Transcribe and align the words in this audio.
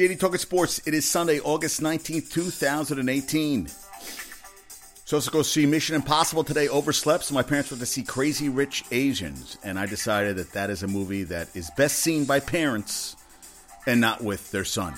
JD 0.00 0.18
Talking 0.18 0.38
Sports. 0.38 0.80
It 0.86 0.94
is 0.94 1.06
Sunday, 1.06 1.40
August 1.40 1.82
19th, 1.82 2.30
2018. 2.30 3.66
Supposed 5.04 5.26
to 5.26 5.30
go 5.30 5.42
see 5.42 5.66
Mission 5.66 5.94
Impossible 5.94 6.42
today. 6.42 6.68
Overslept, 6.68 7.24
so 7.24 7.34
my 7.34 7.42
parents 7.42 7.70
went 7.70 7.80
to 7.80 7.86
see 7.86 8.02
Crazy 8.02 8.48
Rich 8.48 8.86
Asians, 8.92 9.58
and 9.62 9.78
I 9.78 9.84
decided 9.84 10.36
that 10.36 10.52
that 10.52 10.70
is 10.70 10.82
a 10.82 10.88
movie 10.88 11.24
that 11.24 11.54
is 11.54 11.70
best 11.76 11.98
seen 11.98 12.24
by 12.24 12.40
parents 12.40 13.14
and 13.86 14.00
not 14.00 14.24
with 14.24 14.50
their 14.52 14.64
son. 14.64 14.94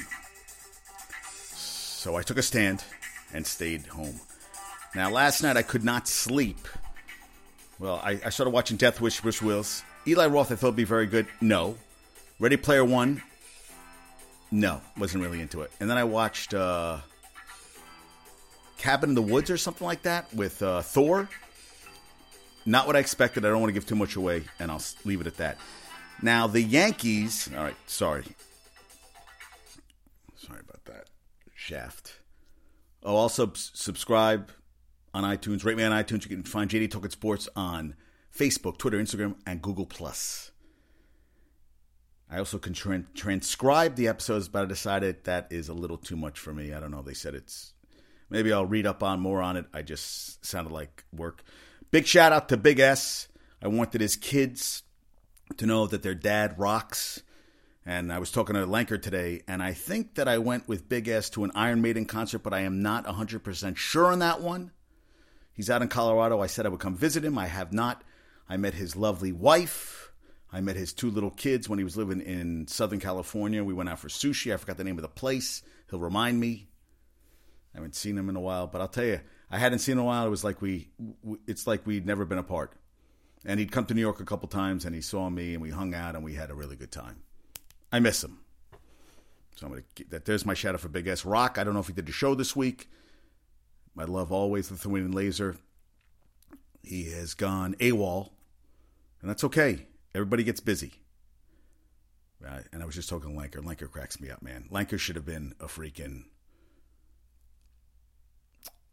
So 1.56 2.14
I 2.14 2.22
took 2.22 2.38
a 2.38 2.42
stand 2.42 2.84
and 3.34 3.44
stayed 3.44 3.86
home. 3.86 4.20
Now, 4.94 5.10
last 5.10 5.42
night 5.42 5.56
I 5.56 5.62
could 5.62 5.82
not 5.82 6.06
sleep. 6.06 6.68
Well, 7.80 8.00
I, 8.04 8.20
I 8.24 8.30
started 8.30 8.50
watching 8.50 8.76
Death 8.76 9.00
Wish, 9.00 9.20
Bruce 9.20 9.42
Willis. 9.42 9.82
Eli 10.06 10.26
Roth 10.26 10.52
I 10.52 10.54
thought 10.54 10.68
would 10.68 10.76
be 10.76 10.84
very 10.84 11.06
good. 11.06 11.26
No. 11.40 11.76
Ready 12.38 12.56
Player 12.56 12.84
One. 12.84 13.20
No, 14.52 14.82
wasn't 14.98 15.24
really 15.24 15.40
into 15.40 15.62
it. 15.62 15.72
And 15.80 15.88
then 15.88 15.96
I 15.96 16.04
watched 16.04 16.52
uh, 16.52 16.98
Cabin 18.76 19.10
in 19.10 19.14
the 19.14 19.22
Woods 19.22 19.50
or 19.50 19.56
something 19.56 19.86
like 19.86 20.02
that 20.02 20.32
with 20.34 20.62
uh, 20.62 20.82
Thor. 20.82 21.28
Not 22.66 22.86
what 22.86 22.94
I 22.94 22.98
expected. 22.98 23.46
I 23.46 23.48
don't 23.48 23.60
want 23.60 23.70
to 23.70 23.74
give 23.74 23.86
too 23.86 23.96
much 23.96 24.14
away, 24.14 24.44
and 24.60 24.70
I'll 24.70 24.82
leave 25.04 25.22
it 25.22 25.26
at 25.26 25.38
that. 25.38 25.56
Now 26.20 26.46
the 26.46 26.60
Yankees. 26.60 27.48
All 27.56 27.64
right, 27.64 27.74
sorry. 27.86 28.24
Sorry 30.36 30.60
about 30.60 30.84
that. 30.84 31.06
Shaft. 31.54 32.20
Oh, 33.02 33.16
also 33.16 33.50
subscribe 33.54 34.50
on 35.14 35.24
iTunes. 35.24 35.64
Rate 35.64 35.78
me 35.78 35.82
on 35.82 35.92
iTunes. 35.92 36.28
You 36.28 36.36
can 36.36 36.44
find 36.44 36.70
JD 36.70 36.90
Talking 36.90 37.10
Sports 37.10 37.48
on 37.56 37.94
Facebook, 38.36 38.76
Twitter, 38.76 38.98
Instagram, 38.98 39.36
and 39.46 39.62
Google 39.62 39.86
Plus. 39.86 40.51
I 42.32 42.38
also 42.38 42.56
can 42.56 42.72
tra- 42.72 43.04
transcribe 43.14 43.94
the 43.94 44.08
episodes, 44.08 44.48
but 44.48 44.62
I 44.62 44.64
decided 44.64 45.24
that 45.24 45.48
is 45.50 45.68
a 45.68 45.74
little 45.74 45.98
too 45.98 46.16
much 46.16 46.38
for 46.38 46.54
me. 46.54 46.72
I 46.72 46.80
don't 46.80 46.90
know. 46.90 47.02
They 47.02 47.12
said 47.12 47.34
it's 47.34 47.74
maybe 48.30 48.50
I'll 48.50 48.64
read 48.64 48.86
up 48.86 49.02
on 49.02 49.20
more 49.20 49.42
on 49.42 49.58
it. 49.58 49.66
I 49.74 49.82
just 49.82 50.42
sounded 50.42 50.72
like 50.72 51.04
work. 51.14 51.44
Big 51.90 52.06
shout 52.06 52.32
out 52.32 52.48
to 52.48 52.56
Big 52.56 52.80
S. 52.80 53.28
I 53.62 53.68
wanted 53.68 54.00
his 54.00 54.16
kids 54.16 54.82
to 55.58 55.66
know 55.66 55.86
that 55.86 56.02
their 56.02 56.14
dad 56.14 56.58
rocks. 56.58 57.22
And 57.84 58.10
I 58.10 58.18
was 58.18 58.30
talking 58.30 58.54
to 58.54 58.66
Lanker 58.66 59.00
today, 59.00 59.42
and 59.46 59.62
I 59.62 59.74
think 59.74 60.14
that 60.14 60.28
I 60.28 60.38
went 60.38 60.68
with 60.68 60.88
Big 60.88 61.08
S 61.08 61.28
to 61.30 61.44
an 61.44 61.50
Iron 61.54 61.82
Maiden 61.82 62.06
concert, 62.06 62.38
but 62.38 62.54
I 62.54 62.60
am 62.60 62.80
not 62.80 63.04
100% 63.04 63.76
sure 63.76 64.06
on 64.10 64.20
that 64.20 64.40
one. 64.40 64.70
He's 65.52 65.68
out 65.68 65.82
in 65.82 65.88
Colorado. 65.88 66.40
I 66.40 66.46
said 66.46 66.64
I 66.64 66.70
would 66.70 66.80
come 66.80 66.96
visit 66.96 67.24
him. 67.24 67.36
I 67.36 67.48
have 67.48 67.74
not. 67.74 68.02
I 68.48 68.56
met 68.56 68.72
his 68.72 68.96
lovely 68.96 69.32
wife 69.32 70.01
I 70.52 70.60
met 70.60 70.76
his 70.76 70.92
two 70.92 71.10
little 71.10 71.30
kids 71.30 71.68
when 71.68 71.78
he 71.78 71.84
was 71.84 71.96
living 71.96 72.20
in 72.20 72.66
Southern 72.66 73.00
California. 73.00 73.64
We 73.64 73.72
went 73.72 73.88
out 73.88 73.98
for 73.98 74.08
sushi. 74.08 74.52
I 74.52 74.58
forgot 74.58 74.76
the 74.76 74.84
name 74.84 74.98
of 74.98 75.02
the 75.02 75.08
place. 75.08 75.62
He'll 75.88 75.98
remind 75.98 76.38
me. 76.38 76.68
I 77.74 77.78
haven't 77.78 77.94
seen 77.94 78.18
him 78.18 78.28
in 78.28 78.36
a 78.36 78.40
while, 78.40 78.66
but 78.66 78.82
I'll 78.82 78.88
tell 78.88 79.04
you, 79.04 79.20
I 79.50 79.58
hadn't 79.58 79.78
seen 79.78 79.92
him 79.92 80.00
in 80.00 80.04
a 80.04 80.06
while. 80.06 80.26
It 80.26 80.30
was 80.30 80.44
like 80.44 80.60
we, 80.60 80.90
it's 81.46 81.66
like 81.66 81.86
we'd 81.86 82.06
never 82.06 82.26
been 82.26 82.38
apart. 82.38 82.74
And 83.46 83.58
he'd 83.58 83.72
come 83.72 83.86
to 83.86 83.94
New 83.94 84.02
York 84.02 84.20
a 84.20 84.26
couple 84.26 84.46
times, 84.48 84.84
and 84.84 84.94
he 84.94 85.00
saw 85.00 85.30
me, 85.30 85.54
and 85.54 85.62
we 85.62 85.70
hung 85.70 85.94
out, 85.94 86.14
and 86.14 86.22
we 86.22 86.34
had 86.34 86.50
a 86.50 86.54
really 86.54 86.76
good 86.76 86.92
time. 86.92 87.22
I 87.90 87.98
miss 87.98 88.22
him. 88.22 88.38
So 89.56 89.66
I'm 89.66 89.72
gonna 89.72 89.82
that. 90.10 90.24
There's 90.24 90.46
my 90.46 90.54
shout 90.54 90.74
out 90.74 90.80
for 90.80 90.88
Big 90.88 91.06
S 91.06 91.24
Rock. 91.24 91.58
I 91.58 91.64
don't 91.64 91.74
know 91.74 91.80
if 91.80 91.86
he 91.86 91.92
did 91.92 92.06
the 92.06 92.12
show 92.12 92.34
this 92.34 92.54
week. 92.54 92.88
My 93.94 94.04
love 94.04 94.32
always 94.32 94.70
Lithuanian 94.70 95.12
Laser. 95.12 95.56
He 96.82 97.10
has 97.10 97.34
gone 97.34 97.74
AWOL, 97.80 98.30
and 99.20 99.30
that's 99.30 99.44
okay. 99.44 99.86
Everybody 100.14 100.44
gets 100.44 100.60
busy. 100.60 100.92
Right? 102.40 102.64
And 102.72 102.82
I 102.82 102.86
was 102.86 102.94
just 102.94 103.08
talking 103.08 103.34
to 103.34 103.40
Lanker. 103.40 103.64
Lanker 103.64 103.90
cracks 103.90 104.20
me 104.20 104.30
up, 104.30 104.42
man. 104.42 104.68
Lanker 104.70 104.98
should 104.98 105.16
have 105.16 105.24
been 105.24 105.54
a 105.60 105.66
freaking 105.66 106.24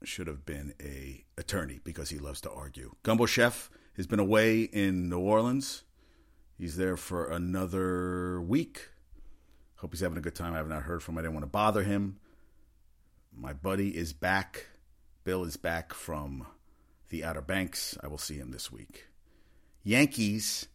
should 0.04 0.28
have 0.28 0.46
been 0.46 0.74
a 0.82 1.26
attorney 1.38 1.80
because 1.84 2.10
he 2.10 2.20
loves 2.20 2.42
to 2.42 2.52
argue. 2.52 2.96
Gumbo 3.04 3.26
Chef 3.26 3.70
has 3.98 4.08
been 4.08 4.20
away 4.20 4.62
in 4.62 5.10
New 5.10 5.20
Orleans. 5.20 5.84
He's 6.58 6.78
there 6.78 6.96
for 6.96 7.30
another 7.30 8.42
week. 8.42 8.90
Hope 9.76 9.92
he's 9.92 10.02
having 10.02 10.18
a 10.18 10.22
good 10.22 10.36
time. 10.36 10.54
I 10.54 10.58
have 10.58 10.68
not 10.68 10.84
heard 10.84 11.04
from 11.04 11.16
him. 11.16 11.20
I 11.20 11.22
didn't 11.24 11.34
want 11.36 11.46
to 11.46 11.52
bother 11.52 11.84
him. 11.84 12.20
My 13.36 13.54
buddy 13.54 13.96
is 13.96 14.14
back. 14.14 14.68
Bill 15.24 15.44
is 15.44 15.58
back 15.58 15.94
from 15.94 16.46
the 17.10 17.24
Outer 17.24 17.42
Banks. 17.42 17.98
I 18.04 18.08
will 18.08 18.18
see 18.18 18.36
him 18.36 18.52
this 18.52 18.72
week. 18.72 19.06
Yankees 19.84 20.68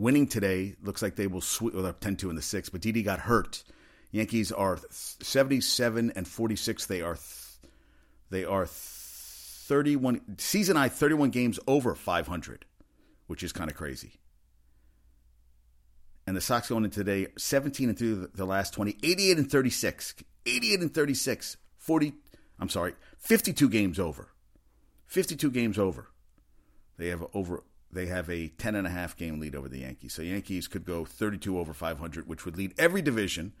winning 0.00 0.26
today. 0.26 0.74
Looks 0.82 1.02
like 1.02 1.16
they 1.16 1.26
will 1.26 1.40
sweep. 1.40 1.74
Well, 1.74 1.82
they're 1.82 1.92
10 1.92 2.16
2 2.16 2.30
in 2.30 2.36
the 2.36 2.42
sixth, 2.42 2.72
but 2.72 2.80
Didi 2.80 3.02
got 3.02 3.20
hurt. 3.20 3.62
Yankees 4.10 4.50
are 4.50 4.78
77 4.90 6.12
and 6.16 6.26
46. 6.26 6.86
They 6.86 7.02
are 7.02 7.14
th- 7.14 7.70
they 8.30 8.44
are 8.44 8.66
31 8.66 10.38
season 10.38 10.76
high 10.76 10.88
31 10.88 11.30
games 11.30 11.60
over 11.66 11.94
500, 11.94 12.64
which 13.26 13.42
is 13.42 13.52
kind 13.52 13.70
of 13.70 13.76
crazy. 13.76 14.14
And 16.26 16.36
the 16.36 16.40
Sox 16.40 16.68
going 16.68 16.84
into 16.84 17.04
today 17.04 17.28
17 17.38 17.88
and 17.88 17.98
through 17.98 18.30
the 18.34 18.44
last 18.44 18.72
20, 18.74 18.96
88 19.02 19.38
and 19.38 19.50
36. 19.50 20.14
88 20.46 20.80
and 20.80 20.94
36. 20.94 21.56
40 21.78 22.14
I'm 22.60 22.68
sorry, 22.68 22.94
52 23.18 23.68
games 23.68 23.98
over. 23.98 24.28
52 25.06 25.50
games 25.50 25.78
over. 25.78 26.08
They 26.98 27.08
have 27.08 27.24
over 27.32 27.62
they 27.92 28.06
have 28.06 28.28
a 28.30 28.48
10 28.48 28.74
and 28.74 28.86
a 28.86 28.90
half 28.90 29.16
game 29.16 29.40
lead 29.40 29.54
over 29.54 29.68
the 29.68 29.80
Yankees. 29.80 30.14
So 30.14 30.22
Yankees 30.22 30.68
could 30.68 30.84
go 30.84 31.04
32 31.04 31.58
over 31.58 31.72
500, 31.72 32.28
which 32.28 32.44
would 32.44 32.56
lead 32.56 32.74
every 32.78 33.02
division. 33.02 33.52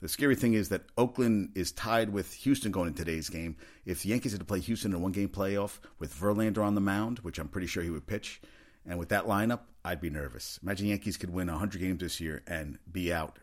The 0.00 0.08
scary 0.08 0.34
thing 0.34 0.54
is 0.54 0.68
that 0.68 0.82
Oakland 0.98 1.52
is 1.54 1.72
tied 1.72 2.10
with 2.10 2.34
Houston 2.34 2.72
going 2.72 2.88
in 2.88 2.94
today's 2.94 3.28
game. 3.28 3.56
If 3.84 4.02
the 4.02 4.10
Yankees 4.10 4.32
had 4.32 4.40
to 4.40 4.46
play 4.46 4.60
Houston 4.60 4.92
in 4.92 4.96
a 4.96 5.00
one 5.00 5.12
game 5.12 5.28
playoff 5.28 5.78
with 5.98 6.14
Verlander 6.14 6.64
on 6.64 6.74
the 6.74 6.80
mound, 6.80 7.20
which 7.20 7.38
I'm 7.38 7.48
pretty 7.48 7.66
sure 7.66 7.82
he 7.82 7.90
would 7.90 8.06
pitch, 8.06 8.40
and 8.86 8.98
with 8.98 9.08
that 9.08 9.24
lineup, 9.24 9.60
I'd 9.84 10.00
be 10.00 10.10
nervous. 10.10 10.58
Imagine 10.62 10.88
Yankees 10.88 11.16
could 11.16 11.30
win 11.30 11.48
100 11.48 11.80
games 11.80 12.00
this 12.00 12.20
year 12.20 12.42
and 12.46 12.78
be 12.90 13.12
out, 13.12 13.38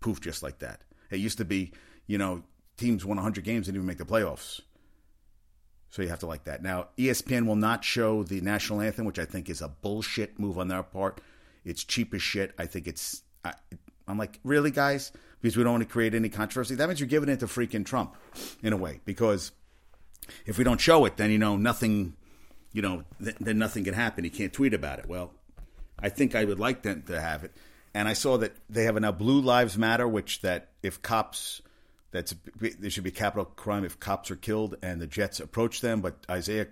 poof, 0.00 0.20
just 0.20 0.42
like 0.42 0.60
that. 0.60 0.80
It 1.10 1.20
used 1.20 1.38
to 1.38 1.44
be, 1.44 1.72
you 2.06 2.18
know, 2.18 2.42
teams 2.76 3.04
won 3.04 3.16
100 3.16 3.44
games 3.44 3.68
and 3.68 3.74
didn't 3.74 3.76
even 3.76 3.86
make 3.86 3.98
the 3.98 4.04
playoffs. 4.04 4.60
So 5.90 6.02
you 6.02 6.08
have 6.08 6.18
to 6.20 6.26
like 6.26 6.44
that. 6.44 6.62
Now, 6.62 6.88
ESPN 6.98 7.46
will 7.46 7.56
not 7.56 7.84
show 7.84 8.22
the 8.22 8.40
national 8.40 8.80
anthem, 8.80 9.06
which 9.06 9.18
I 9.18 9.24
think 9.24 9.48
is 9.48 9.62
a 9.62 9.68
bullshit 9.68 10.38
move 10.38 10.58
on 10.58 10.68
their 10.68 10.82
part. 10.82 11.20
It's 11.64 11.84
cheap 11.84 12.12
as 12.14 12.22
shit. 12.22 12.54
I 12.58 12.66
think 12.66 12.86
it's. 12.86 13.22
I, 13.44 13.54
am 14.08 14.18
like, 14.18 14.38
really, 14.44 14.70
guys? 14.70 15.12
Because 15.40 15.56
we 15.56 15.62
don't 15.62 15.72
want 15.72 15.84
to 15.84 15.88
create 15.88 16.14
any 16.14 16.28
controversy. 16.28 16.74
That 16.74 16.88
means 16.88 17.00
you're 17.00 17.08
giving 17.08 17.28
it 17.28 17.40
to 17.40 17.46
freaking 17.46 17.84
Trump, 17.84 18.14
in 18.62 18.72
a 18.72 18.76
way. 18.76 19.00
Because 19.04 19.52
if 20.44 20.58
we 20.58 20.64
don't 20.64 20.80
show 20.80 21.04
it, 21.04 21.16
then 21.16 21.30
you 21.30 21.38
know 21.38 21.56
nothing. 21.56 22.14
You 22.72 22.82
know, 22.82 23.04
th- 23.22 23.36
then 23.40 23.58
nothing 23.58 23.84
can 23.84 23.94
happen. 23.94 24.24
He 24.24 24.30
can't 24.30 24.52
tweet 24.52 24.74
about 24.74 24.98
it. 24.98 25.06
Well, 25.06 25.32
I 25.98 26.08
think 26.08 26.34
I 26.34 26.44
would 26.44 26.60
like 26.60 26.82
them 26.82 27.02
to 27.06 27.20
have 27.20 27.44
it. 27.44 27.52
And 27.94 28.06
I 28.06 28.12
saw 28.12 28.36
that 28.38 28.54
they 28.68 28.84
have 28.84 29.00
now 29.00 29.12
Blue 29.12 29.40
Lives 29.40 29.78
Matter, 29.78 30.06
which 30.06 30.42
that 30.42 30.68
if 30.82 31.00
cops 31.00 31.62
that's 32.16 32.34
there 32.58 32.90
should 32.90 33.04
be 33.04 33.10
capital 33.10 33.44
crime 33.44 33.84
if 33.84 34.00
cops 34.00 34.30
are 34.30 34.36
killed 34.36 34.76
and 34.82 35.00
the 35.00 35.06
jets 35.06 35.38
approach 35.38 35.80
them. 35.80 36.00
But 36.00 36.16
Isaiah 36.30 36.68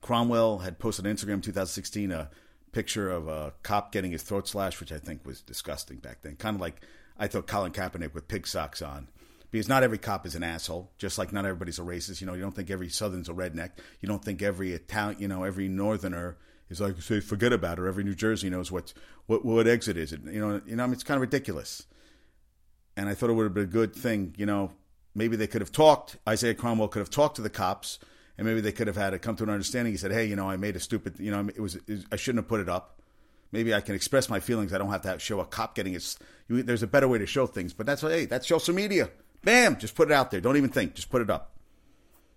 Crowell 0.00 0.58
had 0.58 0.78
posted 0.78 1.06
on 1.06 1.14
Instagram 1.14 1.34
in 1.34 1.40
2016 1.42 2.10
a 2.10 2.30
picture 2.72 3.10
of 3.10 3.28
a 3.28 3.54
cop 3.62 3.92
getting 3.92 4.12
his 4.12 4.22
throat 4.22 4.48
slashed, 4.48 4.80
which 4.80 4.92
I 4.92 4.98
think 4.98 5.24
was 5.24 5.40
disgusting 5.40 5.98
back 5.98 6.22
then. 6.22 6.36
Kind 6.36 6.56
of 6.56 6.60
like 6.60 6.80
I 7.18 7.28
thought 7.28 7.46
Colin 7.46 7.72
Kaepernick 7.72 8.14
with 8.14 8.28
pig 8.28 8.46
socks 8.46 8.82
on. 8.82 9.08
Because 9.50 9.68
not 9.68 9.82
every 9.82 9.96
cop 9.96 10.26
is 10.26 10.34
an 10.34 10.42
asshole, 10.42 10.90
just 10.98 11.16
like 11.16 11.32
not 11.32 11.46
everybody's 11.46 11.78
a 11.78 11.82
racist. 11.82 12.20
You 12.20 12.26
know, 12.26 12.34
you 12.34 12.42
don't 12.42 12.54
think 12.54 12.70
every 12.70 12.90
Southern's 12.90 13.30
a 13.30 13.32
redneck. 13.32 13.70
You 14.00 14.08
don't 14.08 14.22
think 14.22 14.42
every 14.42 14.72
Italian, 14.72 15.22
you 15.22 15.26
know, 15.26 15.42
every 15.42 15.68
Northerner 15.68 16.36
is 16.68 16.82
like, 16.82 17.00
say, 17.00 17.20
forget 17.20 17.54
about 17.54 17.78
it. 17.78 17.86
Every 17.86 18.04
New 18.04 18.14
Jersey 18.14 18.50
knows 18.50 18.70
what 18.70 18.92
what 19.24 19.46
what 19.46 19.66
exit 19.66 19.96
is. 19.96 20.12
It, 20.12 20.20
you 20.24 20.40
know, 20.40 20.60
you 20.66 20.76
know, 20.76 20.82
I 20.82 20.86
mean, 20.86 20.92
it's 20.92 21.02
kind 21.02 21.16
of 21.16 21.22
ridiculous 21.22 21.86
and 22.98 23.08
I 23.08 23.14
thought 23.14 23.30
it 23.30 23.34
would 23.34 23.44
have 23.44 23.54
been 23.54 23.62
a 23.62 23.66
good 23.66 23.94
thing. 23.94 24.34
You 24.36 24.44
know, 24.44 24.72
maybe 25.14 25.36
they 25.36 25.46
could 25.46 25.60
have 25.60 25.70
talked. 25.70 26.16
Isaiah 26.28 26.54
Crowell 26.54 26.88
could 26.88 26.98
have 26.98 27.10
talked 27.10 27.36
to 27.36 27.42
the 27.42 27.48
cops, 27.48 28.00
and 28.36 28.44
maybe 28.44 28.60
they 28.60 28.72
could 28.72 28.88
have 28.88 28.96
had 28.96 29.10
to 29.10 29.20
come 29.20 29.36
to 29.36 29.44
an 29.44 29.50
understanding. 29.50 29.92
He 29.92 29.96
said, 29.96 30.10
"Hey, 30.10 30.24
you 30.26 30.34
know, 30.34 30.50
I 30.50 30.56
made 30.56 30.74
a 30.74 30.80
stupid. 30.80 31.14
You 31.20 31.30
know, 31.30 31.48
it 31.48 31.60
was, 31.60 31.76
it 31.76 31.88
was 31.88 32.06
I 32.10 32.16
shouldn't 32.16 32.42
have 32.42 32.48
put 32.48 32.60
it 32.60 32.68
up. 32.68 33.00
Maybe 33.52 33.72
I 33.72 33.80
can 33.80 33.94
express 33.94 34.28
my 34.28 34.40
feelings. 34.40 34.74
I 34.74 34.78
don't 34.78 34.90
have 34.90 35.02
to 35.02 35.18
show 35.20 35.38
a 35.38 35.46
cop 35.46 35.76
getting 35.76 35.94
it. 35.94 36.16
There's 36.48 36.82
a 36.82 36.88
better 36.88 37.06
way 37.06 37.18
to 37.18 37.26
show 37.26 37.46
things. 37.46 37.72
But 37.72 37.86
that's 37.86 38.02
hey, 38.02 38.24
that's 38.24 38.48
social 38.48 38.74
media. 38.74 39.10
Bam, 39.44 39.78
just 39.78 39.94
put 39.94 40.10
it 40.10 40.14
out 40.14 40.32
there. 40.32 40.40
Don't 40.40 40.56
even 40.56 40.70
think. 40.70 40.94
Just 40.94 41.08
put 41.08 41.22
it 41.22 41.30
up. 41.30 41.56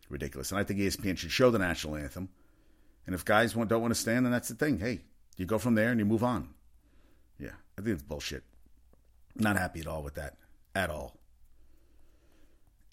Ridiculous. 0.09 0.51
And 0.51 0.59
I 0.59 0.63
think 0.63 0.80
ESPN 0.80 1.18
should 1.18 1.31
show 1.31 1.50
the 1.50 1.57
national 1.57 1.95
anthem. 1.95 2.30
And 3.07 3.15
if 3.15 3.25
guys 3.25 3.53
don't 3.53 3.81
want 3.81 3.91
to 3.91 4.00
stand, 4.00 4.25
then 4.25 4.31
that's 4.31 4.50
the 4.50 4.56
thing. 4.56 4.77
Hey, 4.77 5.01
you 5.38 5.47
go 5.47 5.57
from 5.57 5.74
there 5.74 5.89
and 5.89 6.00
you 6.00 6.06
move 6.06 6.24
on. 6.24 6.50
Yeah, 7.39 7.56
I 7.80 7.81
think 7.81 7.95
it's 7.95 8.03
bullshit. 8.03 8.44
Not 9.35 9.57
happy 9.57 9.80
at 9.80 9.88
all 9.88 10.03
with 10.03 10.13
that 10.15 10.35
at 10.75 10.89
all. 10.89 11.18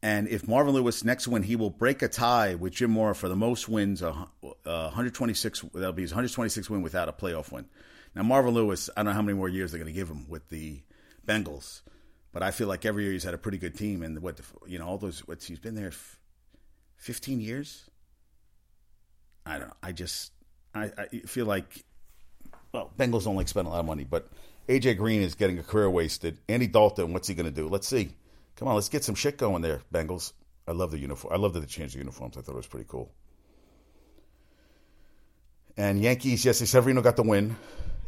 And 0.01 0.29
if 0.29 0.47
Marvin 0.47 0.75
Lewis 0.75 1.05
next 1.05 1.27
win, 1.27 1.43
he 1.43 1.57
will 1.57 1.71
break 1.71 2.03
a 2.03 2.09
tie 2.09 2.55
with 2.55 2.73
Jim 2.73 2.93
Mora 2.93 3.15
for 3.15 3.29
the 3.29 3.35
most 3.35 3.69
wins, 3.69 4.01
uh, 4.01 4.27
126. 4.43 5.61
That'll 5.75 5.93
be 5.93 6.03
his 6.03 6.13
126 6.13 6.71
win 6.71 6.83
without 6.83 7.09
a 7.09 7.13
playoff 7.13 7.51
win. 7.51 7.67
Now 8.15 8.23
Marvin 8.23 8.55
Lewis, 8.55 8.89
I 8.97 9.01
don't 9.01 9.07
know 9.07 9.13
how 9.13 9.23
many 9.23 9.37
more 9.37 9.49
years 9.49 9.73
they're 9.73 9.81
going 9.81 9.93
to 9.93 9.99
give 9.99 10.09
him 10.09 10.29
with 10.29 10.49
the 10.51 10.83
Bengals, 11.27 11.83
But 12.33 12.43
I 12.43 12.53
feel 12.53 12.69
like 12.69 12.87
every 12.87 13.05
year 13.05 13.13
he's 13.13 13.25
had 13.25 13.35
a 13.35 13.39
pretty 13.39 13.59
good 13.59 13.77
team, 13.77 14.03
and 14.03 14.21
what 14.23 14.41
you 14.67 14.79
know, 14.79 14.87
all 14.87 14.99
those 14.99 15.21
what 15.27 15.43
he's 15.43 15.59
been 15.59 15.75
there, 15.75 15.93
fifteen 16.97 17.41
years. 17.41 17.91
I 19.45 19.59
don't 19.59 19.69
know. 19.69 19.75
I 19.83 19.93
just 19.93 20.33
I, 20.75 20.91
I 20.97 21.07
feel 21.27 21.45
like 21.45 21.85
well, 22.73 22.91
Bengals 22.99 23.25
don't 23.25 23.37
like 23.37 23.49
spending 23.49 23.71
a 23.71 23.75
lot 23.75 23.81
of 23.81 23.87
money, 23.87 24.05
but 24.05 24.29
AJ 24.69 24.99
Green 24.99 25.23
is 25.23 25.35
getting 25.35 25.59
a 25.59 25.63
career 25.63 25.89
wasted. 25.89 26.39
Andy 26.49 26.67
Dalton, 26.67 27.13
what's 27.13 27.27
he 27.27 27.35
going 27.35 27.47
to 27.47 27.53
do? 27.53 27.69
Let's 27.69 27.89
see. 27.89 28.11
Come 28.57 28.69
on, 28.69 28.75
let's 28.75 28.89
get 28.89 29.03
some 29.03 29.15
shit 29.15 29.39
going 29.39 29.63
there, 29.63 29.81
Bengals. 29.93 30.33
I 30.67 30.73
love 30.73 30.91
the 30.91 30.99
uniform. 30.99 31.33
I 31.33 31.39
love 31.39 31.55
that 31.55 31.61
they 31.61 31.67
changed 31.67 31.95
the 31.95 31.99
uniforms. 31.99 32.37
I 32.37 32.43
thought 32.43 32.53
it 32.53 32.57
was 32.57 32.67
pretty 32.67 32.87
cool. 32.89 33.11
And 35.77 36.03
Yankees, 36.03 36.45
yes, 36.45 36.59
Severino 36.59 37.01
got 37.01 37.17
the 37.17 37.23
win. 37.23 37.57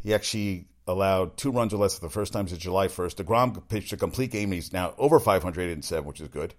He 0.03 0.13
actually 0.13 0.67
allowed 0.85 1.37
two 1.37 1.51
runs 1.51 1.73
or 1.73 1.77
less 1.77 1.95
for 1.95 2.01
the 2.05 2.11
first 2.11 2.33
time 2.33 2.47
since 2.47 2.61
July 2.61 2.87
1st. 2.87 3.23
DeGrom 3.23 3.67
pitched 3.67 3.93
a 3.93 3.97
complete 3.97 4.31
game, 4.31 4.51
he's 4.51 4.73
now 4.73 4.93
over 4.97 5.19
500 5.19 5.71
and 5.71 5.83
7, 5.83 6.05
which 6.05 6.21
is 6.21 6.27
good. 6.27 6.53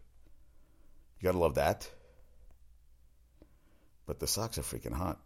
You 1.20 1.26
got 1.26 1.32
to 1.32 1.38
love 1.38 1.54
that. 1.56 1.88
But 4.06 4.18
the 4.18 4.26
Sox 4.26 4.58
are 4.58 4.62
freaking 4.62 4.94
hot. 4.94 5.20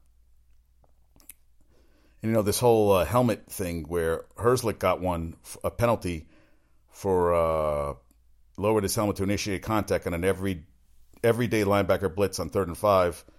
You 2.27 2.33
know, 2.33 2.43
this 2.43 2.59
whole 2.59 2.93
uh, 2.93 3.05
helmet 3.05 3.47
thing 3.47 3.85
where 3.85 4.25
Herzlich 4.37 4.79
got 4.79 5.01
one, 5.01 5.37
a 5.63 5.71
penalty 5.71 6.27
for 6.91 7.35
uh, 7.35 7.95
lowered 8.57 8.83
his 8.83 8.95
helmet 8.95 9.17
to 9.17 9.23
initiate 9.23 9.63
contact 9.63 10.07
on 10.07 10.15
an 10.15 10.25
every 10.25 10.65
everyday 11.23 11.65
linebacker 11.65 12.15
blitz 12.15 12.39
on 12.41 12.51
third 12.51 12.69
and 12.69 12.77
five– 12.77 13.25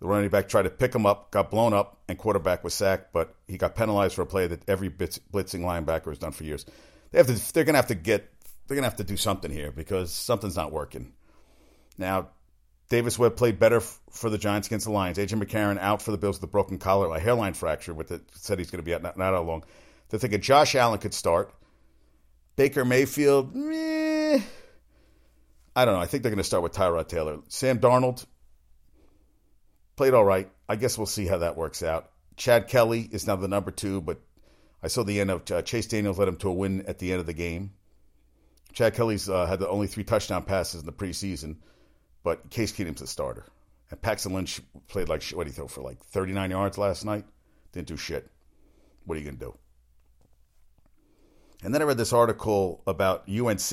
the 0.00 0.06
running 0.06 0.28
back 0.28 0.48
tried 0.48 0.62
to 0.62 0.70
pick 0.70 0.94
him 0.94 1.06
up, 1.06 1.30
got 1.30 1.50
blown 1.50 1.72
up, 1.72 1.98
and 2.08 2.18
quarterback 2.18 2.62
was 2.62 2.74
sacked, 2.74 3.12
but 3.12 3.34
he 3.46 3.56
got 3.56 3.74
penalized 3.74 4.14
for 4.14 4.22
a 4.22 4.26
play 4.26 4.46
that 4.46 4.68
every 4.68 4.90
blitzing 4.90 5.60
linebacker 5.60 6.06
has 6.06 6.18
done 6.18 6.32
for 6.32 6.44
years. 6.44 6.66
They 7.10 7.18
have 7.18 7.26
to, 7.28 7.54
they're 7.54 7.64
going 7.64 7.74
to 7.74 7.78
have 7.78 7.86
to 7.86 7.94
get, 7.94 8.30
they're 8.66 8.74
going 8.74 8.82
to 8.82 8.90
have 8.90 8.98
to 8.98 9.04
do 9.04 9.16
something 9.16 9.50
here 9.50 9.72
because 9.72 10.12
something's 10.12 10.56
not 10.56 10.70
working. 10.70 11.12
Now, 11.96 12.28
Davis 12.88 13.18
Webb 13.18 13.36
played 13.36 13.58
better 13.58 13.78
f- 13.78 14.00
for 14.10 14.30
the 14.30 14.38
Giants 14.38 14.68
against 14.68 14.86
the 14.86 14.92
Lions. 14.92 15.18
AJ 15.18 15.42
McCarron 15.42 15.78
out 15.78 16.02
for 16.02 16.12
the 16.12 16.18
Bills 16.18 16.36
with 16.36 16.44
a 16.44 16.52
broken 16.52 16.78
collar, 16.78 17.14
a 17.14 17.18
hairline 17.18 17.54
fracture, 17.54 17.92
with 17.92 18.12
it 18.12 18.22
said 18.32 18.58
he's 18.58 18.70
going 18.70 18.78
to 18.78 18.84
be 18.84 18.94
out 18.94 19.02
not, 19.02 19.16
not 19.16 19.34
how 19.34 19.42
long. 19.42 19.64
They're 20.08 20.20
thinking 20.20 20.40
Josh 20.40 20.74
Allen 20.74 20.98
could 20.98 21.14
start. 21.14 21.52
Baker 22.54 22.84
Mayfield, 22.84 23.54
meh. 23.54 24.40
I 25.74 25.84
don't 25.84 25.94
know. 25.94 26.00
I 26.00 26.06
think 26.06 26.22
they're 26.22 26.30
going 26.30 26.38
to 26.38 26.44
start 26.44 26.62
with 26.62 26.72
Tyrod 26.72 27.08
Taylor. 27.08 27.40
Sam 27.48 27.78
Darnold, 27.78 28.24
played 29.96 30.14
all 30.14 30.24
right. 30.24 30.50
I 30.68 30.76
guess 30.76 30.96
we'll 30.96 31.06
see 31.06 31.26
how 31.26 31.38
that 31.38 31.56
works 31.56 31.82
out. 31.82 32.10
Chad 32.36 32.68
Kelly 32.68 33.08
is 33.10 33.26
now 33.26 33.36
the 33.36 33.48
number 33.48 33.70
two, 33.70 34.00
but 34.00 34.20
I 34.82 34.88
saw 34.88 35.02
the 35.02 35.20
end 35.20 35.30
of 35.30 35.50
uh, 35.50 35.62
Chase 35.62 35.86
Daniels 35.86 36.18
led 36.18 36.28
him 36.28 36.36
to 36.38 36.48
a 36.48 36.52
win 36.52 36.82
at 36.86 36.98
the 36.98 37.10
end 37.12 37.20
of 37.20 37.26
the 37.26 37.32
game. 37.32 37.72
Chad 38.72 38.94
Kelly's 38.94 39.28
uh, 39.28 39.46
had 39.46 39.58
the 39.58 39.68
only 39.68 39.86
three 39.86 40.04
touchdown 40.04 40.44
passes 40.44 40.80
in 40.80 40.86
the 40.86 40.92
preseason, 40.92 41.56
but 42.26 42.50
Case 42.50 42.72
Keenum's 42.72 43.00
the 43.00 43.06
starter. 43.06 43.46
And 43.88 44.02
Paxton 44.02 44.32
Lynch 44.32 44.60
played 44.88 45.08
like 45.08 45.22
what 45.30 45.44
did 45.44 45.52
he 45.52 45.54
throw 45.54 45.68
for 45.68 45.80
like 45.80 46.02
39 46.06 46.50
yards 46.50 46.76
last 46.76 47.04
night? 47.04 47.24
Didn't 47.70 47.86
do 47.86 47.96
shit. 47.96 48.28
What 49.04 49.16
are 49.16 49.20
you 49.20 49.26
gonna 49.26 49.36
do? 49.36 49.56
And 51.62 51.72
then 51.72 51.82
I 51.82 51.84
read 51.84 51.98
this 51.98 52.12
article 52.12 52.82
about 52.84 53.28
UNC 53.28 53.70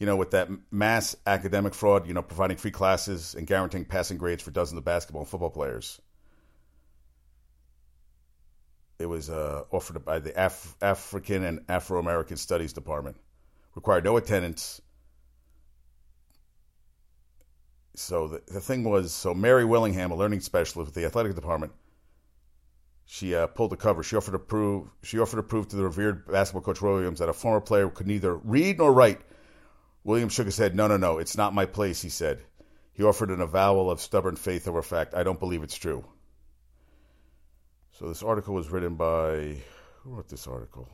you 0.00 0.06
know, 0.06 0.16
with 0.16 0.32
that 0.32 0.48
mass 0.72 1.14
academic 1.28 1.74
fraud, 1.74 2.08
you 2.08 2.14
know, 2.14 2.22
providing 2.22 2.56
free 2.56 2.72
classes 2.72 3.36
and 3.36 3.46
guaranteeing 3.46 3.84
passing 3.84 4.18
grades 4.18 4.42
for 4.42 4.50
dozens 4.50 4.78
of 4.78 4.84
basketball 4.84 5.22
and 5.22 5.28
football 5.28 5.50
players. 5.50 6.00
It 8.98 9.06
was 9.06 9.30
uh, 9.30 9.62
offered 9.70 10.04
by 10.04 10.18
the 10.18 10.32
Af- 10.36 10.76
African 10.82 11.44
and 11.44 11.64
Afro 11.68 12.00
American 12.00 12.36
Studies 12.36 12.72
Department. 12.72 13.16
Required 13.76 14.02
no 14.02 14.16
attendance. 14.16 14.80
So 17.98 18.28
the, 18.28 18.42
the 18.46 18.60
thing 18.60 18.84
was, 18.84 19.12
so 19.12 19.34
Mary 19.34 19.64
Willingham, 19.64 20.10
a 20.10 20.16
learning 20.16 20.40
specialist 20.40 20.76
with 20.76 20.94
the 20.94 21.04
athletic 21.04 21.34
department, 21.34 21.72
she 23.04 23.34
uh, 23.34 23.46
pulled 23.46 23.70
the 23.70 23.76
cover. 23.76 24.02
She 24.02 24.16
offered 24.16 24.32
to 24.32 24.38
prove 24.38 24.88
she 25.02 25.18
offered 25.18 25.38
to 25.38 25.42
prove 25.42 25.68
to 25.68 25.76
the 25.76 25.84
revered 25.84 26.26
basketball 26.26 26.62
coach 26.62 26.80
Williams 26.82 27.18
that 27.18 27.28
a 27.28 27.32
former 27.32 27.60
player 27.60 27.88
could 27.88 28.06
neither 28.06 28.36
read 28.36 28.78
nor 28.78 28.92
write 28.92 29.20
Williams 30.04 30.32
shook 30.32 30.46
his 30.46 30.56
head. 30.56 30.74
No, 30.74 30.86
no, 30.86 30.96
no. 30.96 31.18
It's 31.18 31.36
not 31.36 31.54
my 31.54 31.66
place, 31.66 32.00
he 32.00 32.08
said. 32.08 32.40
He 32.92 33.02
offered 33.02 33.30
an 33.30 33.40
avowal 33.40 33.90
of 33.90 34.00
stubborn 34.00 34.36
faith 34.36 34.68
over 34.68 34.82
fact. 34.82 35.14
I 35.14 35.22
don't 35.22 35.40
believe 35.40 35.62
it's 35.62 35.76
true. 35.76 36.04
So 37.92 38.08
this 38.08 38.22
article 38.22 38.54
was 38.54 38.70
written 38.70 38.94
by. 38.94 39.56
Who 40.02 40.10
wrote 40.10 40.28
this 40.28 40.46
article? 40.46 40.88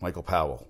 Michael 0.00 0.22
Powell. 0.22 0.68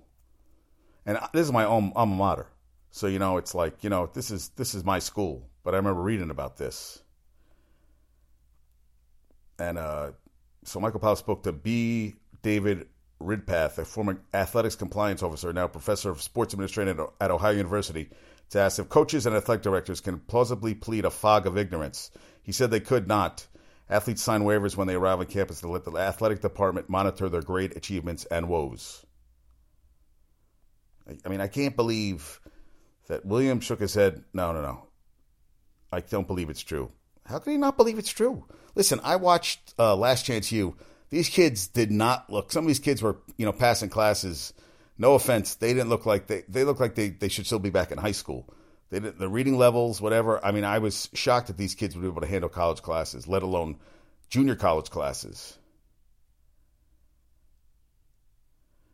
And 1.05 1.17
this 1.33 1.45
is 1.45 1.51
my 1.51 1.65
own 1.65 1.91
alma 1.95 2.15
mater. 2.15 2.47
So, 2.91 3.07
you 3.07 3.19
know, 3.19 3.37
it's 3.37 3.53
like, 3.53 3.83
you 3.83 3.89
know, 3.89 4.09
this 4.13 4.31
is 4.31 4.49
this 4.49 4.73
is 4.73 4.83
my 4.83 4.99
school. 4.99 5.49
But 5.63 5.73
I 5.73 5.77
remember 5.77 6.01
reading 6.01 6.29
about 6.29 6.57
this. 6.57 7.01
And 9.59 9.77
uh, 9.77 10.11
so 10.63 10.79
Michael 10.79 10.99
Powell 10.99 11.15
spoke 11.15 11.43
to 11.43 11.51
B. 11.51 12.15
David 12.41 12.87
Ridpath, 13.21 13.77
a 13.77 13.85
former 13.85 14.21
athletics 14.33 14.75
compliance 14.75 15.21
officer, 15.21 15.51
now 15.51 15.67
professor 15.67 16.09
of 16.09 16.21
sports 16.21 16.53
administration 16.53 17.05
at 17.19 17.31
Ohio 17.31 17.51
University, 17.51 18.09
to 18.51 18.59
ask 18.59 18.79
if 18.79 18.87
coaches 18.87 19.25
and 19.25 19.35
athletic 19.35 19.61
directors 19.61 19.99
can 19.99 20.19
plausibly 20.19 20.73
plead 20.73 21.05
a 21.05 21.09
fog 21.09 21.45
of 21.45 21.57
ignorance. 21.57 22.11
He 22.41 22.53
said 22.53 22.71
they 22.71 22.79
could 22.79 23.07
not. 23.07 23.45
Athletes 23.89 24.21
sign 24.21 24.43
waivers 24.43 24.77
when 24.77 24.87
they 24.87 24.95
arrive 24.95 25.19
on 25.19 25.25
campus 25.25 25.59
to 25.61 25.67
let 25.67 25.83
the 25.83 25.91
athletic 25.91 26.41
department 26.41 26.89
monitor 26.89 27.27
their 27.27 27.41
great 27.41 27.75
achievements 27.75 28.25
and 28.25 28.47
woes. 28.47 29.05
I 31.25 31.29
mean, 31.29 31.41
I 31.41 31.47
can't 31.47 31.75
believe 31.75 32.39
that 33.07 33.25
William 33.25 33.59
shook 33.59 33.79
his 33.79 33.93
head. 33.93 34.23
No, 34.33 34.51
no, 34.51 34.61
no. 34.61 34.87
I 35.91 36.01
don't 36.01 36.27
believe 36.27 36.49
it's 36.49 36.61
true. 36.61 36.91
How 37.25 37.39
can 37.39 37.53
he 37.53 37.57
not 37.57 37.77
believe 37.77 37.99
it's 37.99 38.11
true? 38.11 38.45
Listen, 38.75 38.99
I 39.03 39.15
watched 39.15 39.73
uh, 39.77 39.95
Last 39.95 40.25
Chance 40.25 40.51
U. 40.51 40.75
These 41.09 41.29
kids 41.29 41.67
did 41.67 41.91
not 41.91 42.29
look. 42.29 42.51
Some 42.51 42.63
of 42.63 42.67
these 42.67 42.79
kids 42.79 43.01
were, 43.01 43.17
you 43.37 43.45
know, 43.45 43.51
passing 43.51 43.89
classes. 43.89 44.53
No 44.97 45.15
offense, 45.15 45.55
they 45.55 45.73
didn't 45.73 45.89
look 45.89 46.05
like 46.05 46.27
they. 46.27 46.43
They 46.47 46.63
look 46.63 46.79
like 46.79 46.95
they, 46.95 47.09
they 47.09 47.29
should 47.29 47.45
still 47.45 47.59
be 47.59 47.69
back 47.69 47.91
in 47.91 47.97
high 47.97 48.11
school. 48.11 48.53
They 48.89 48.99
the 48.99 49.29
reading 49.29 49.57
levels, 49.57 50.01
whatever. 50.01 50.43
I 50.43 50.51
mean, 50.51 50.63
I 50.63 50.79
was 50.79 51.09
shocked 51.13 51.47
that 51.47 51.57
these 51.57 51.75
kids 51.75 51.95
would 51.95 52.01
be 52.01 52.07
able 52.07 52.21
to 52.21 52.27
handle 52.27 52.49
college 52.49 52.81
classes, 52.81 53.27
let 53.27 53.43
alone 53.43 53.77
junior 54.29 54.55
college 54.55 54.89
classes. 54.89 55.57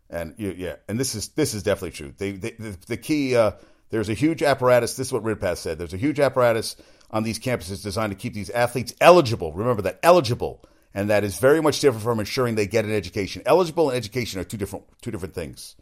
And 0.10 0.36
yeah, 0.38 0.76
and 0.88 1.00
this 1.00 1.16
is 1.16 1.30
this 1.30 1.54
is 1.54 1.64
definitely 1.64 1.92
true. 1.92 2.14
They, 2.18 2.32
they 2.32 2.52
the, 2.52 2.78
the, 2.88 2.98
key. 2.98 3.36
Uh, 3.36 3.52
there's 3.90 4.10
a 4.10 4.14
huge 4.14 4.44
apparatus. 4.44 4.96
This 4.96 5.08
is 5.08 5.14
what 5.14 5.24
Ridpath 5.24 5.58
said. 5.58 5.80
There's 5.80 5.94
a 5.94 5.98
huge 5.98 6.20
apparatus 6.20 6.76
on 7.10 7.24
these 7.24 7.40
campuses 7.40 7.82
designed 7.82 8.12
to 8.12 8.18
keep 8.18 8.34
these 8.34 8.50
athletes 8.52 8.94
eligible. 9.02 9.52
Remember 9.54 9.82
that 9.84 10.00
eligible, 10.04 10.64
and 10.94 11.10
that 11.10 11.24
is 11.24 11.40
very 11.40 11.62
much 11.62 11.80
different 11.80 12.04
from 12.04 12.20
ensuring 12.20 12.56
they 12.56 12.68
get 12.68 12.86
an 12.86 12.94
education. 12.94 13.42
Eligible 13.46 13.90
and 13.90 13.98
education 13.98 14.40
are 14.40 14.44
two 14.44 14.58
different 14.58 14.86
two 15.02 15.12
different 15.12 15.34
things. 15.34 15.76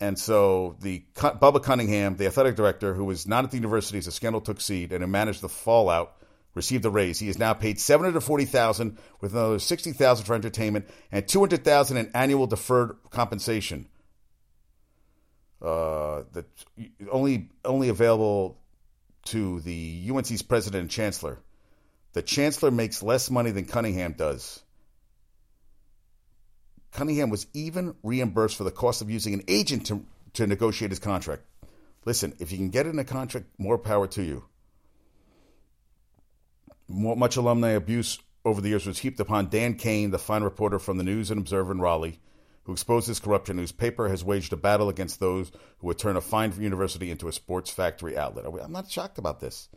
And 0.00 0.16
so 0.16 0.76
the 0.80 1.04
Bubba 1.16 1.62
Cunningham, 1.62 2.16
the 2.16 2.26
athletic 2.26 2.54
director, 2.54 2.94
who 2.94 3.04
was 3.04 3.26
not 3.26 3.44
at 3.44 3.50
the 3.50 3.56
university 3.56 3.98
as 3.98 4.04
the 4.04 4.12
scandal 4.12 4.40
took 4.40 4.60
seed 4.60 4.92
and 4.92 5.02
who 5.02 5.08
managed 5.08 5.40
the 5.40 5.48
fallout, 5.48 6.17
received 6.58 6.84
a 6.84 6.90
raise. 6.90 7.18
He 7.18 7.30
is 7.30 7.38
now 7.38 7.54
paid 7.54 7.80
seven 7.80 8.04
hundred 8.04 8.20
forty 8.20 8.44
thousand, 8.44 8.98
with 9.22 9.32
another 9.32 9.58
sixty 9.58 9.92
thousand 9.92 10.26
for 10.26 10.34
entertainment 10.34 10.86
and 11.10 11.26
two 11.26 11.40
hundred 11.40 11.64
thousand 11.64 11.96
in 11.96 12.10
annual 12.12 12.46
deferred 12.46 12.96
compensation. 13.10 13.88
Uh, 15.62 16.24
that 16.32 16.44
only 17.10 17.48
only 17.64 17.88
available 17.88 18.58
to 19.24 19.60
the 19.60 20.10
UNC's 20.10 20.42
president 20.42 20.82
and 20.82 20.90
chancellor. 20.90 21.38
The 22.12 22.22
chancellor 22.22 22.70
makes 22.70 23.02
less 23.02 23.30
money 23.30 23.50
than 23.50 23.64
Cunningham 23.64 24.12
does. 24.12 24.60
Cunningham 26.92 27.30
was 27.30 27.46
even 27.52 27.94
reimbursed 28.02 28.56
for 28.56 28.64
the 28.64 28.70
cost 28.70 29.02
of 29.02 29.10
using 29.10 29.34
an 29.34 29.42
agent 29.46 29.86
to, 29.86 30.04
to 30.34 30.46
negotiate 30.46 30.90
his 30.90 30.98
contract. 30.98 31.42
Listen, 32.04 32.34
if 32.38 32.50
you 32.50 32.58
can 32.58 32.70
get 32.70 32.86
in 32.86 32.98
a 32.98 33.04
contract, 33.04 33.46
more 33.58 33.78
power 33.78 34.06
to 34.08 34.22
you. 34.22 34.44
Much 36.88 37.36
alumni 37.36 37.70
abuse 37.70 38.18
over 38.44 38.60
the 38.60 38.70
years 38.70 38.86
was 38.86 38.98
heaped 38.98 39.20
upon 39.20 39.50
Dan 39.50 39.74
Kane, 39.74 40.10
the 40.10 40.18
fine 40.18 40.42
reporter 40.42 40.78
from 40.78 40.96
the 40.96 41.04
News 41.04 41.30
and 41.30 41.40
Observer 41.40 41.72
in 41.72 41.80
Raleigh, 41.80 42.18
who 42.64 42.72
exposes 42.72 43.20
corruption, 43.20 43.58
whose 43.58 43.72
paper 43.72 44.08
has 44.08 44.24
waged 44.24 44.52
a 44.52 44.56
battle 44.56 44.88
against 44.88 45.20
those 45.20 45.52
who 45.78 45.86
would 45.88 45.98
turn 45.98 46.16
a 46.16 46.20
fine 46.20 46.52
university 46.58 47.10
into 47.10 47.28
a 47.28 47.32
sports 47.32 47.70
factory 47.70 48.16
outlet. 48.16 48.46
I'm 48.46 48.72
not 48.72 48.90
shocked 48.90 49.18
about 49.18 49.40
this. 49.40 49.68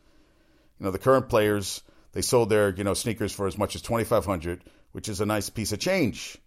You 0.79 0.85
know, 0.85 0.91
the 0.91 0.99
current 0.99 1.27
players, 1.27 1.81
they 2.13 2.21
sold 2.21 2.49
their, 2.49 2.69
you 2.69 2.83
know, 2.83 2.93
sneakers 2.93 3.33
for 3.33 3.45
as 3.45 3.57
much 3.57 3.75
as 3.75 3.81
2500 3.81 4.63
which 4.91 5.09
is 5.09 5.21
a 5.21 5.25
nice 5.25 5.49
piece 5.49 5.71
of 5.71 5.79
change. 5.79 6.37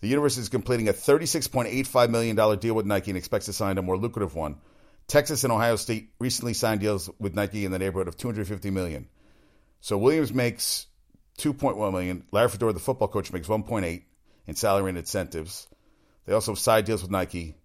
The 0.00 0.08
university 0.08 0.42
is 0.42 0.48
completing 0.48 0.88
a 0.88 0.92
$36.85 0.92 2.10
million 2.10 2.58
deal 2.58 2.74
with 2.74 2.86
Nike 2.86 3.10
and 3.10 3.18
expects 3.18 3.46
to 3.46 3.52
sign 3.52 3.78
a 3.78 3.82
more 3.82 3.96
lucrative 3.96 4.34
one. 4.34 4.56
Texas 5.06 5.44
and 5.44 5.52
Ohio 5.52 5.76
State 5.76 6.10
recently 6.18 6.54
signed 6.54 6.80
deals 6.80 7.10
with 7.18 7.34
Nike 7.34 7.64
in 7.64 7.72
the 7.72 7.78
neighborhood 7.78 8.08
of 8.08 8.16
$250 8.16 8.72
million. 8.72 9.08
So 9.84 9.98
Williams 9.98 10.32
makes 10.32 10.86
2.1 11.40 11.92
million. 11.92 12.24
Larry 12.32 12.48
Fedora, 12.48 12.72
the 12.72 12.80
football 12.80 13.06
coach, 13.06 13.30
makes 13.30 13.48
1.8 13.48 14.02
in 14.46 14.54
salary 14.54 14.88
and 14.88 14.96
incentives. 14.96 15.68
They 16.24 16.32
also 16.32 16.52
have 16.52 16.58
side 16.58 16.86
deals 16.86 17.02
with 17.02 17.10
Nike, 17.10 17.56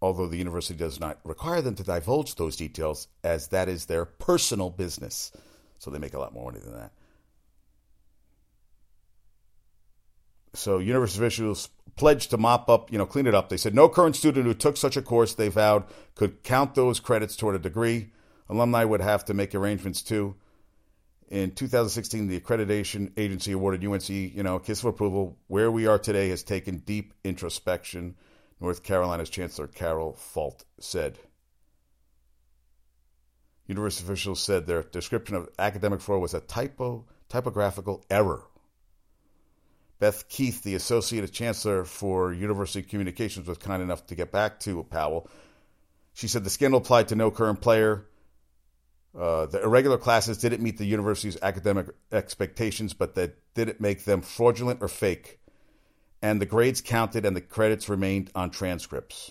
although 0.00 0.28
the 0.28 0.38
university 0.38 0.78
does 0.78 0.98
not 0.98 1.18
require 1.22 1.60
them 1.60 1.74
to 1.74 1.82
divulge 1.82 2.36
those 2.36 2.56
details, 2.56 3.06
as 3.22 3.48
that 3.48 3.68
is 3.68 3.84
their 3.84 4.06
personal 4.06 4.70
business. 4.70 5.30
So 5.78 5.90
they 5.90 5.98
make 5.98 6.14
a 6.14 6.18
lot 6.18 6.32
more 6.32 6.50
money 6.50 6.64
than 6.64 6.72
that. 6.72 6.92
So 10.54 10.78
university 10.78 11.22
officials 11.22 11.68
pledged 11.96 12.30
to 12.30 12.38
mop 12.38 12.70
up, 12.70 12.90
you 12.90 12.96
know, 12.96 13.04
clean 13.04 13.26
it 13.26 13.34
up. 13.34 13.50
They 13.50 13.58
said 13.58 13.74
no 13.74 13.90
current 13.90 14.16
student 14.16 14.46
who 14.46 14.54
took 14.54 14.78
such 14.78 14.96
a 14.96 15.02
course 15.02 15.34
they 15.34 15.48
vowed 15.48 15.84
could 16.14 16.42
count 16.42 16.74
those 16.74 16.98
credits 16.98 17.36
toward 17.36 17.56
a 17.56 17.58
degree. 17.58 18.10
Alumni 18.48 18.84
would 18.84 19.02
have 19.02 19.26
to 19.26 19.34
make 19.34 19.54
arrangements 19.54 20.00
too. 20.00 20.36
In 21.28 21.52
2016, 21.52 22.28
the 22.28 22.38
accreditation 22.38 23.12
agency 23.16 23.52
awarded 23.52 23.84
UNC, 23.84 24.08
you 24.08 24.42
know, 24.42 24.56
a 24.56 24.60
kiss 24.60 24.80
of 24.80 24.86
approval. 24.86 25.38
Where 25.46 25.70
we 25.70 25.86
are 25.86 25.98
today 25.98 26.28
has 26.28 26.42
taken 26.42 26.78
deep 26.78 27.14
introspection. 27.24 28.16
North 28.60 28.82
Carolina's 28.82 29.30
Chancellor 29.30 29.66
Carol 29.66 30.14
Folt 30.14 30.64
said. 30.78 31.18
University 33.66 34.06
officials 34.06 34.40
said 34.40 34.66
their 34.66 34.82
description 34.82 35.36
of 35.36 35.48
academic 35.58 36.00
fraud 36.00 36.20
was 36.20 36.34
a 36.34 36.40
typo, 36.40 37.06
typographical 37.28 38.04
error. 38.10 38.42
Beth 39.98 40.28
Keith, 40.28 40.62
the 40.62 40.74
Associate 40.74 41.30
Chancellor 41.32 41.84
for 41.84 42.32
University 42.32 42.82
Communications, 42.82 43.48
was 43.48 43.58
kind 43.58 43.82
enough 43.82 44.06
to 44.08 44.14
get 44.14 44.30
back 44.30 44.60
to 44.60 44.82
Powell. 44.84 45.28
She 46.12 46.28
said 46.28 46.44
the 46.44 46.50
scandal 46.50 46.80
applied 46.80 47.08
to 47.08 47.16
no 47.16 47.30
current 47.30 47.60
player. 47.60 48.06
Uh, 49.18 49.46
the 49.46 49.62
irregular 49.62 49.96
classes 49.96 50.38
didn't 50.38 50.60
meet 50.60 50.76
the 50.76 50.84
university's 50.84 51.38
academic 51.40 51.86
expectations, 52.10 52.92
but 52.92 53.14
that 53.14 53.38
didn't 53.54 53.80
make 53.80 54.04
them 54.04 54.20
fraudulent 54.20 54.82
or 54.82 54.88
fake. 54.88 55.38
And 56.20 56.40
the 56.40 56.46
grades 56.46 56.80
counted 56.80 57.24
and 57.24 57.36
the 57.36 57.40
credits 57.40 57.88
remained 57.88 58.30
on 58.34 58.50
transcripts. 58.50 59.30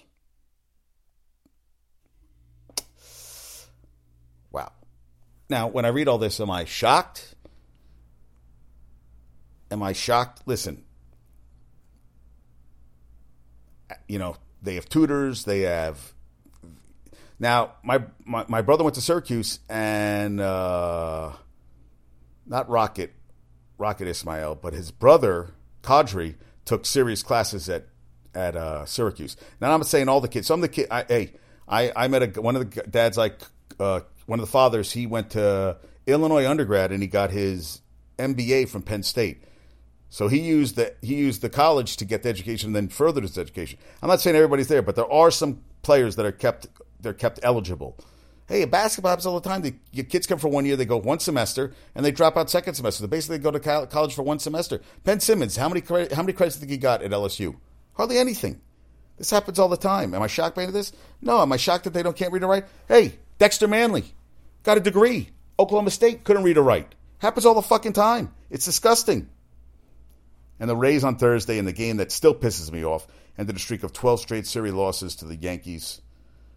Wow. 4.52 4.72
Now, 5.50 5.68
when 5.68 5.84
I 5.86 5.90
read 5.90 6.08
all 6.08 6.18
this, 6.18 6.40
am 6.40 6.50
I 6.50 6.64
shocked? 6.64 7.36
Am 9.70 9.84
I 9.84 9.92
shocked? 9.92 10.44
Listen, 10.46 10.84
you 14.08 14.20
know, 14.20 14.38
they 14.62 14.76
have 14.76 14.88
tutors, 14.88 15.44
they 15.44 15.62
have 15.62 16.14
now, 17.44 17.74
my, 17.84 18.02
my, 18.26 18.46
my 18.48 18.62
brother 18.62 18.84
went 18.84 18.96
to 18.96 19.02
Syracuse 19.02 19.60
and 19.70 20.40
uh, 20.40 21.34
not 22.46 22.70
Rocket, 22.70 23.14
Rocket 23.78 24.08
Ismail, 24.08 24.56
but 24.56 24.74
his 24.74 24.92
brother 24.92 25.52
Qadry 25.84 26.36
took 26.66 26.86
serious 26.86 27.22
classes 27.22 27.70
at 27.70 27.88
at 28.34 28.56
uh, 28.56 28.86
Syracuse. 28.86 29.36
Now 29.62 29.74
I'm 29.74 29.84
saying 29.84 30.10
all 30.10 30.22
the 30.22 30.28
kids. 30.28 30.48
Some 30.48 30.60
of 30.60 30.62
the 30.62 30.70
kids. 30.70 30.88
I, 30.90 31.04
hey, 31.04 31.34
I 31.68 31.92
I 31.96 32.08
met 32.08 32.38
a 32.38 32.42
one 32.42 32.56
of 32.56 32.72
the 32.72 32.82
dads 32.84 33.18
like 33.18 33.40
uh, 33.80 34.00
one 34.26 34.40
of 34.40 34.46
the 34.46 34.52
fathers. 34.52 34.92
He 34.92 35.06
went 35.06 35.32
to 35.32 35.78
Illinois 36.08 36.48
undergrad 36.50 36.92
and 36.92 37.02
he 37.02 37.08
got 37.08 37.32
his 37.32 37.82
MBA 38.18 38.70
from 38.70 38.82
Penn 38.82 39.04
State. 39.04 39.44
So 40.10 40.28
he 40.28 40.40
used 40.40 40.76
the 40.76 40.96
he 41.02 41.16
used 41.16 41.42
the 41.42 41.50
college 41.50 41.98
to 41.98 42.06
get 42.06 42.24
the 42.24 42.30
education 42.30 42.70
and 42.70 42.76
then 42.76 42.88
furthered 42.88 43.24
his 43.24 43.38
education. 43.38 43.80
I'm 44.02 44.10
not 44.10 44.22
saying 44.22 44.36
everybody's 44.36 44.68
there, 44.68 44.82
but 44.82 44.96
there 44.96 45.12
are 45.12 45.32
some 45.32 45.62
players 45.82 46.16
that 46.16 46.26
are 46.26 46.32
kept 46.32 46.68
they're 47.04 47.14
kept 47.14 47.40
eligible. 47.44 47.98
Hey, 48.48 48.66
basketball 48.66 49.12
happens 49.12 49.26
all 49.26 49.40
the 49.40 49.48
time. 49.48 49.62
The 49.62 49.74
your 49.92 50.06
kids 50.06 50.28
come 50.28 50.40
for 50.40 50.50
one 50.50 50.66
year, 50.66 50.76
they 50.76 50.86
go 50.86 50.98
one 50.98 51.20
semester, 51.20 51.74
and 51.96 52.06
they 52.06 52.12
drop 52.12 52.36
out 52.36 52.50
second 52.50 52.74
semester. 52.74 53.06
They 53.06 53.16
basically 53.16 53.38
go 53.38 53.52
to 53.52 53.60
college 53.60 54.14
for 54.14 54.24
one 54.24 54.40
semester. 54.40 54.82
Ben 55.04 55.20
Simmons, 55.20 55.56
how 55.56 55.70
many 55.70 55.82
how 56.14 56.22
many 56.22 56.34
credits 56.34 56.58
did 56.58 56.70
he 56.70 56.78
got 56.78 57.02
at 57.02 57.12
LSU? 57.12 57.56
Hardly 57.94 58.18
anything. 58.18 58.60
This 59.18 59.30
happens 59.30 59.60
all 59.60 59.70
the 59.70 59.78
time. 59.78 60.14
Am 60.14 60.22
I 60.22 60.28
shocked 60.28 60.56
by 60.56 60.66
this? 60.66 60.92
No. 61.22 61.42
Am 61.42 61.52
I 61.52 61.58
shocked 61.58 61.84
that 61.84 61.94
they 61.94 62.04
don't 62.04 62.18
can't 62.18 62.34
read 62.34 62.44
or 62.44 62.48
write? 62.48 62.66
Hey, 62.88 63.20
Dexter 63.38 63.68
Manley 63.68 64.06
got 64.64 64.78
a 64.78 64.82
degree. 64.82 65.30
Oklahoma 65.60 65.92
State 65.92 66.24
couldn't 66.24 66.44
read 66.44 66.58
or 66.58 66.64
write. 66.64 66.96
Happens 67.20 67.46
all 67.46 67.54
the 67.54 67.62
fucking 67.62 67.94
time. 67.94 68.34
It's 68.50 68.66
disgusting. 68.66 69.30
And 70.60 70.70
the 70.70 70.76
Rays 70.76 71.04
on 71.04 71.16
Thursday 71.18 71.58
in 71.58 71.66
the 71.66 71.74
game 71.74 71.98
that 71.98 72.12
still 72.12 72.34
pisses 72.34 72.72
me 72.72 72.84
off 72.84 73.08
ended 73.38 73.56
a 73.56 73.60
streak 73.60 73.84
of 73.84 73.94
12 73.94 74.20
straight 74.20 74.48
series 74.48 74.74
losses 74.74 75.16
to 75.18 75.26
the 75.26 75.36
Yankees. 75.36 76.02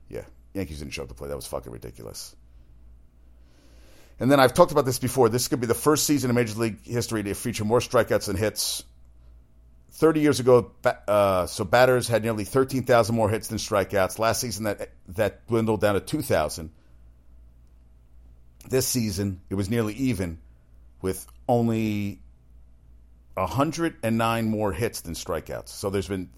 Yeah, 0.09 0.25
Yankees 0.57 0.79
didn't 0.79 0.95
show 0.95 1.03
up 1.03 1.09
to 1.09 1.15
play. 1.15 1.29
That 1.29 1.37
was 1.37 1.47
fucking 1.47 1.71
ridiculous. 1.71 2.35
And 4.19 4.31
then 4.31 4.41
I've 4.41 4.55
talked 4.55 4.73
about 4.73 4.87
this 4.87 4.99
before. 4.99 5.29
This 5.29 5.49
could 5.49 5.61
be 5.61 5.67
the 5.67 5.75
first 5.75 6.07
season 6.07 6.31
in 6.31 6.37
Major 6.37 6.59
League 6.59 6.85
history 6.87 7.23
to 7.23 7.35
feature 7.35 7.65
more 7.65 7.81
strikeouts 7.81 8.27
than 8.27 8.37
hits. 8.37 8.83
30 9.93 10.21
years 10.21 10.41
ago, 10.41 10.73
uh, 11.07 11.47
so 11.47 11.65
batters 11.65 12.09
had 12.09 12.23
nearly 12.23 12.45
13,000 12.45 13.15
more 13.15 13.29
hits 13.29 13.49
than 13.49 13.59
strikeouts. 13.59 14.19
Last 14.19 14.41
season, 14.41 14.65
that 14.65 14.91
that 15.09 15.47
dwindled 15.47 15.81
down 15.81 15.95
to 15.95 16.01
2,000. 16.01 16.71
This 18.69 18.87
season, 18.87 19.41
it 19.49 19.55
was 19.55 19.71
nearly 19.71 19.95
even, 19.95 20.39
with 21.01 21.27
only 21.49 22.21
109 23.35 24.45
more 24.47 24.73
hits 24.73 25.03
than 25.03 25.15
strikeouts. 25.15 25.69
So 25.69 25.91
there's 25.91 26.09
been 26.09 26.31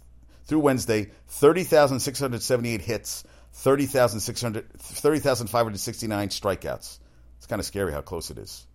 through 0.45 0.61
Wednesday 0.61 1.11
30,678 1.29 2.81
hits 2.81 3.25
30,569 3.53 6.29
strikeouts. 6.29 6.99
It's 7.39 7.47
kind 7.47 7.61
of 7.61 7.67
scary 7.67 7.93
how 7.93 8.01
close 8.01 8.31
it 8.31 8.39
is. 8.39 8.67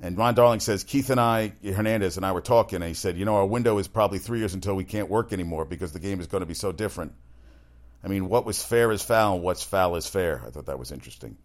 And 0.00 0.16
Ron 0.16 0.34
Darling 0.34 0.60
says, 0.60 0.84
Keith 0.84 1.10
and 1.10 1.18
I, 1.18 1.54
Hernandez 1.64 2.16
and 2.16 2.24
I 2.24 2.32
were 2.32 2.40
talking, 2.40 2.76
and 2.76 2.84
he 2.84 2.94
said, 2.94 3.18
you 3.18 3.24
know, 3.24 3.36
our 3.36 3.46
window 3.46 3.78
is 3.78 3.88
probably 3.88 4.18
three 4.18 4.38
years 4.38 4.54
until 4.54 4.76
we 4.76 4.84
can't 4.84 5.10
work 5.10 5.32
anymore 5.32 5.64
because 5.64 5.92
the 5.92 5.98
game 5.98 6.20
is 6.20 6.28
going 6.28 6.42
to 6.42 6.46
be 6.46 6.54
so 6.54 6.70
different. 6.70 7.12
I 8.04 8.06
mean, 8.06 8.28
what 8.28 8.46
was 8.46 8.62
fair 8.62 8.92
is 8.92 9.02
foul, 9.02 9.34
and 9.34 9.42
what's 9.42 9.64
foul 9.64 9.96
is 9.96 10.06
fair. 10.06 10.40
I 10.46 10.50
thought 10.50 10.66
that 10.66 10.78
was 10.78 10.92
interesting. 10.92 11.36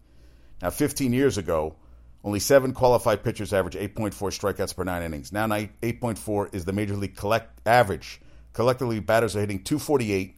Now, 0.62 0.70
15 0.70 1.12
years 1.12 1.36
ago, 1.36 1.74
only 2.22 2.38
seven 2.38 2.72
qualified 2.72 3.24
pitchers 3.24 3.52
averaged 3.52 3.76
8.4 3.76 4.12
strikeouts 4.12 4.76
per 4.76 4.84
nine 4.84 5.02
innings. 5.02 5.32
Now, 5.32 5.48
8.4 5.48 6.54
is 6.54 6.64
the 6.64 6.72
major 6.72 6.96
league 6.96 7.16
collect 7.16 7.60
average. 7.66 8.20
Collectively, 8.52 9.00
batters 9.00 9.34
are 9.34 9.40
hitting 9.40 9.64
248 9.64 10.36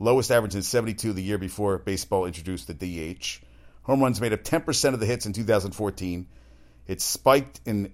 lowest 0.00 0.32
average 0.32 0.56
in 0.56 0.62
72 0.62 1.12
the 1.12 1.22
year 1.22 1.38
before 1.38 1.78
baseball 1.78 2.26
introduced 2.26 2.66
the 2.66 2.74
DH. 2.74 3.38
Home 3.82 4.02
runs 4.02 4.20
made 4.20 4.32
up 4.32 4.42
10% 4.42 4.94
of 4.94 5.00
the 5.00 5.06
hits 5.06 5.26
in 5.26 5.32
2014. 5.32 6.26
It 6.88 7.00
spiked 7.00 7.60
in 7.64 7.92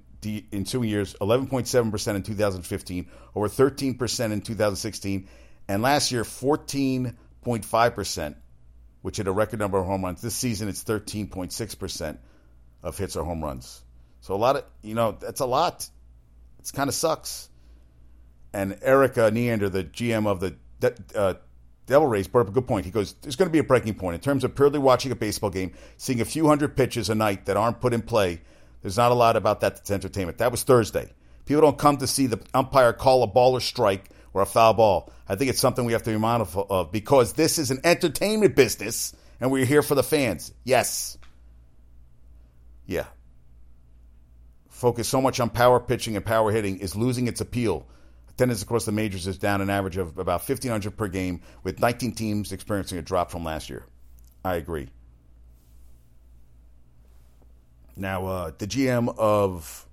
in 0.51 0.65
two 0.65 0.83
years, 0.83 1.15
11.7% 1.21 2.17
in 2.17 2.23
2015, 2.23 3.07
over 3.37 3.49
13% 3.49 4.33
in 4.33 4.41
2016, 4.41 5.29
and 5.69 5.83
last 5.83 6.11
year 6.11 6.25
14.5%, 6.25 8.35
which 9.03 9.19
hit 9.19 9.29
a 9.29 9.33
record 9.33 9.61
number 9.61 9.79
of 9.79 9.87
home 9.87 10.05
runs. 10.05 10.21
This 10.21 10.35
season 10.35 10.69
it's 10.69 10.83
13.6% 10.83 12.19
of 12.83 12.99
hits 12.99 13.15
or 13.15 13.25
home 13.25 13.45
runs. 13.45 13.85
So 14.21 14.35
a 14.35 14.37
lot 14.37 14.57
of, 14.57 14.65
you 14.83 14.97
know, 14.97 15.13
that's 15.13 15.39
a 15.41 15.47
lot. 15.47 15.89
It 16.59 16.73
kind 16.73 16.89
of 16.89 16.95
sucks. 16.95 17.49
And 18.53 18.77
Erik 18.83 19.17
Neander, 19.17 19.69
the 19.69 19.85
GM 19.85 20.27
of 20.27 20.41
the 20.41 20.57
uh, 21.15 21.35
Devil 21.87 22.09
Rays 22.09 22.27
brought 22.27 22.43
up 22.43 22.49
a 22.49 22.53
good 22.53 22.67
point. 22.67 22.85
He 22.85 22.91
goes, 22.91 23.15
There's 23.23 23.37
going 23.37 23.49
to 23.49 23.53
be 23.53 23.61
a 23.61 23.65
breaking 23.65 23.95
point. 23.95 24.15
In 24.15 24.21
terms 24.21 24.45
of 24.45 24.55
purely 24.55 24.79
watching 24.79 25.13
a 25.13 25.17
baseball 25.17 25.51
game, 25.51 25.73
seeing 25.97 26.21
a 26.21 26.25
few 26.25 26.47
hundred 26.47 26.77
pitches 26.77 27.09
a 27.09 27.15
night 27.15 27.47
that 27.47 27.57
aren't 27.57 27.81
put 27.81 27.95
in 27.95 28.03
play, 28.03 28.41
there's 28.83 28.97
not 28.97 29.13
a 29.13 29.15
lot 29.15 29.37
about 29.37 29.61
that 29.61 29.77
that's 29.77 29.91
entertainment. 29.91 30.39
That 30.39 30.51
was 30.51 30.63
Thursday. 30.63 31.13
People 31.45 31.63
don't 31.63 31.79
come 31.79 31.97
to 31.99 32.07
see 32.07 32.27
the 32.27 32.41
umpire 32.53 32.93
call 32.93 33.23
a 33.23 33.27
ball 33.27 33.53
or 33.55 33.61
strike 33.61 34.11
or 34.35 34.43
a 34.43 34.47
foul 34.47 34.75
ball. 34.75 35.13
I 35.29 35.37
think 35.37 35.49
it's 35.49 35.61
something 35.61 35.85
we 35.85 35.93
have 35.93 36.03
to 36.03 36.11
be 36.11 36.19
mindful 36.19 36.67
of 36.69 36.93
because 36.93 37.33
this 37.35 37.59
is 37.59 37.71
an 37.71 37.81
entertainment 37.85 38.57
business 38.57 39.15
and 39.41 39.51
we're 39.51 39.65
here 39.65 39.83
for 39.83 39.95
the 39.95 40.03
fans. 40.03 40.53
Yes. 40.65 41.19
Yeah. 42.87 43.07
Focus 44.69 45.09
so 45.09 45.23
much 45.23 45.41
on 45.41 45.51
power 45.51 45.81
pitching 45.81 46.17
and 46.17 46.25
power 46.25 46.51
hitting 46.51 46.79
is 46.79 46.97
losing 46.97 47.29
its 47.29 47.41
appeal 47.41 47.87
Attendance 48.37 48.61
across 48.61 48.85
the 48.85 48.93
majors 48.93 49.27
is 49.27 49.39
down 49.39 49.63
an 49.63 49.71
average 49.71 49.97
of 49.97 50.19
about 50.19 50.47
1,500 50.47 50.95
per 50.95 51.09
game, 51.09 51.41
with 51.63 51.81
19 51.81 52.13
teams 52.13 52.53
experiencing 52.53 52.99
a 52.99 53.03
drop 53.03 53.31
from 53.31 53.45
last 53.45 53.71
year. 53.71 53.87
I 54.45 54.57
agree. 54.57 54.89
Now, 57.97 58.27
uh, 58.27 58.53
the 58.59 58.67
GM 58.67 59.17
of 59.17 59.89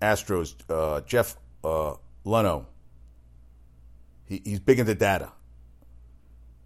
Astros, 0.00 0.54
uh, 0.70 1.02
Jeff 1.02 1.36
uh, 1.62 1.96
Luhnow, 2.24 2.64
he, 4.24 4.40
he's 4.42 4.60
big 4.60 4.78
into 4.78 4.94
data. 4.94 5.30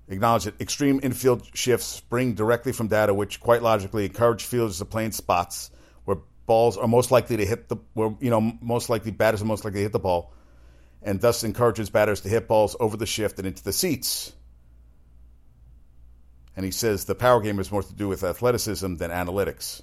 Acknowledge 0.07 0.45
that 0.45 0.61
extreme 0.61 1.01
infield 1.03 1.49
shifts 1.53 1.87
spring 1.87 2.35
directly 2.35 2.71
from 2.71 2.87
data, 2.87 3.13
which 3.13 3.41
quite 3.41 3.61
logically 3.61 4.05
encourage 4.05 4.45
fielders 4.45 4.79
to 4.79 4.85
play 4.85 5.05
in 5.05 5.11
spots 5.11 5.73
where 6.05 6.19
balls 6.47 6.77
are 6.77 6.87
most 6.87 7.11
likely 7.11 7.39
to 7.39 7.45
hit 7.45 7.69
the, 7.69 7.77
where 7.95 8.15
you 8.21 8.31
know 8.31 8.41
most 8.61 8.89
likely 8.89 9.11
batters 9.11 9.43
are 9.43 9.47
most 9.47 9.65
likely 9.65 9.81
to 9.81 9.85
hit 9.87 9.93
the 9.93 9.99
ball 9.99 10.33
and 11.05 11.21
thus 11.21 11.45
encourages 11.45 11.91
batters 11.91 12.23
to 12.23 12.29
hit 12.29 12.49
balls 12.49 12.75
over 12.81 12.97
the 12.97 13.07
shift 13.07 13.39
and 13.39 13.47
into 13.47 13.63
the 13.63 13.73
seats. 13.73 14.33
And 16.57 16.65
he 16.65 16.71
says 16.71 17.05
the 17.05 17.15
power 17.15 17.41
game 17.41 17.59
has 17.59 17.71
more 17.71 17.83
to 17.83 17.95
do 17.95 18.09
with 18.09 18.25
athleticism 18.25 18.97
than 18.97 19.11
analytics. 19.11 19.83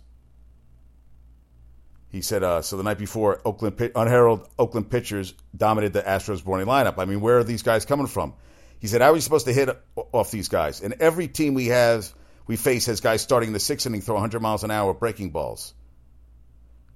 He 2.09 2.21
said, 2.21 2.43
uh, 2.43 2.61
so 2.61 2.75
the 2.75 2.83
night 2.83 2.97
before, 2.97 3.39
Oakland 3.45 3.91
unheralded 3.95 4.47
Oakland 4.59 4.89
pitchers 4.89 5.33
dominated 5.55 5.93
the 5.93 6.01
Astros' 6.01 6.45
morning 6.45 6.67
lineup. 6.67 6.95
I 6.97 7.05
mean, 7.05 7.21
where 7.21 7.37
are 7.37 7.43
these 7.43 7.61
guys 7.61 7.85
coming 7.85 8.07
from? 8.07 8.33
He 8.79 8.87
said, 8.87 9.01
how 9.01 9.11
are 9.11 9.13
we 9.13 9.21
supposed 9.21 9.45
to 9.45 9.53
hit 9.53 9.69
off 9.95 10.31
these 10.31 10.49
guys? 10.49 10.81
And 10.81 10.95
every 10.99 11.27
team 11.27 11.53
we 11.53 11.67
have, 11.67 12.11
we 12.47 12.57
face 12.57 12.87
has 12.87 12.99
guys 12.99 13.21
starting 13.21 13.47
in 13.47 13.53
the 13.53 13.59
sixth 13.59 13.85
inning 13.85 14.01
throw 14.01 14.15
100 14.15 14.41
miles 14.41 14.63
an 14.63 14.71
hour 14.71 14.93
breaking 14.93 15.29
balls. 15.29 15.73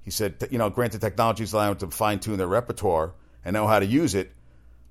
He 0.04 0.12
said, 0.12 0.48
you 0.52 0.58
know, 0.58 0.70
granted, 0.70 1.02
technology 1.02 1.44
is 1.44 1.54
allowing 1.54 1.78
them 1.78 1.90
to 1.90 1.96
fine 1.96 2.20
tune 2.20 2.38
their 2.38 2.48
repertoire 2.48 3.14
and 3.46 3.54
know 3.54 3.68
how 3.68 3.80
to 3.80 3.86
use 3.86 4.16
it. 4.16 4.32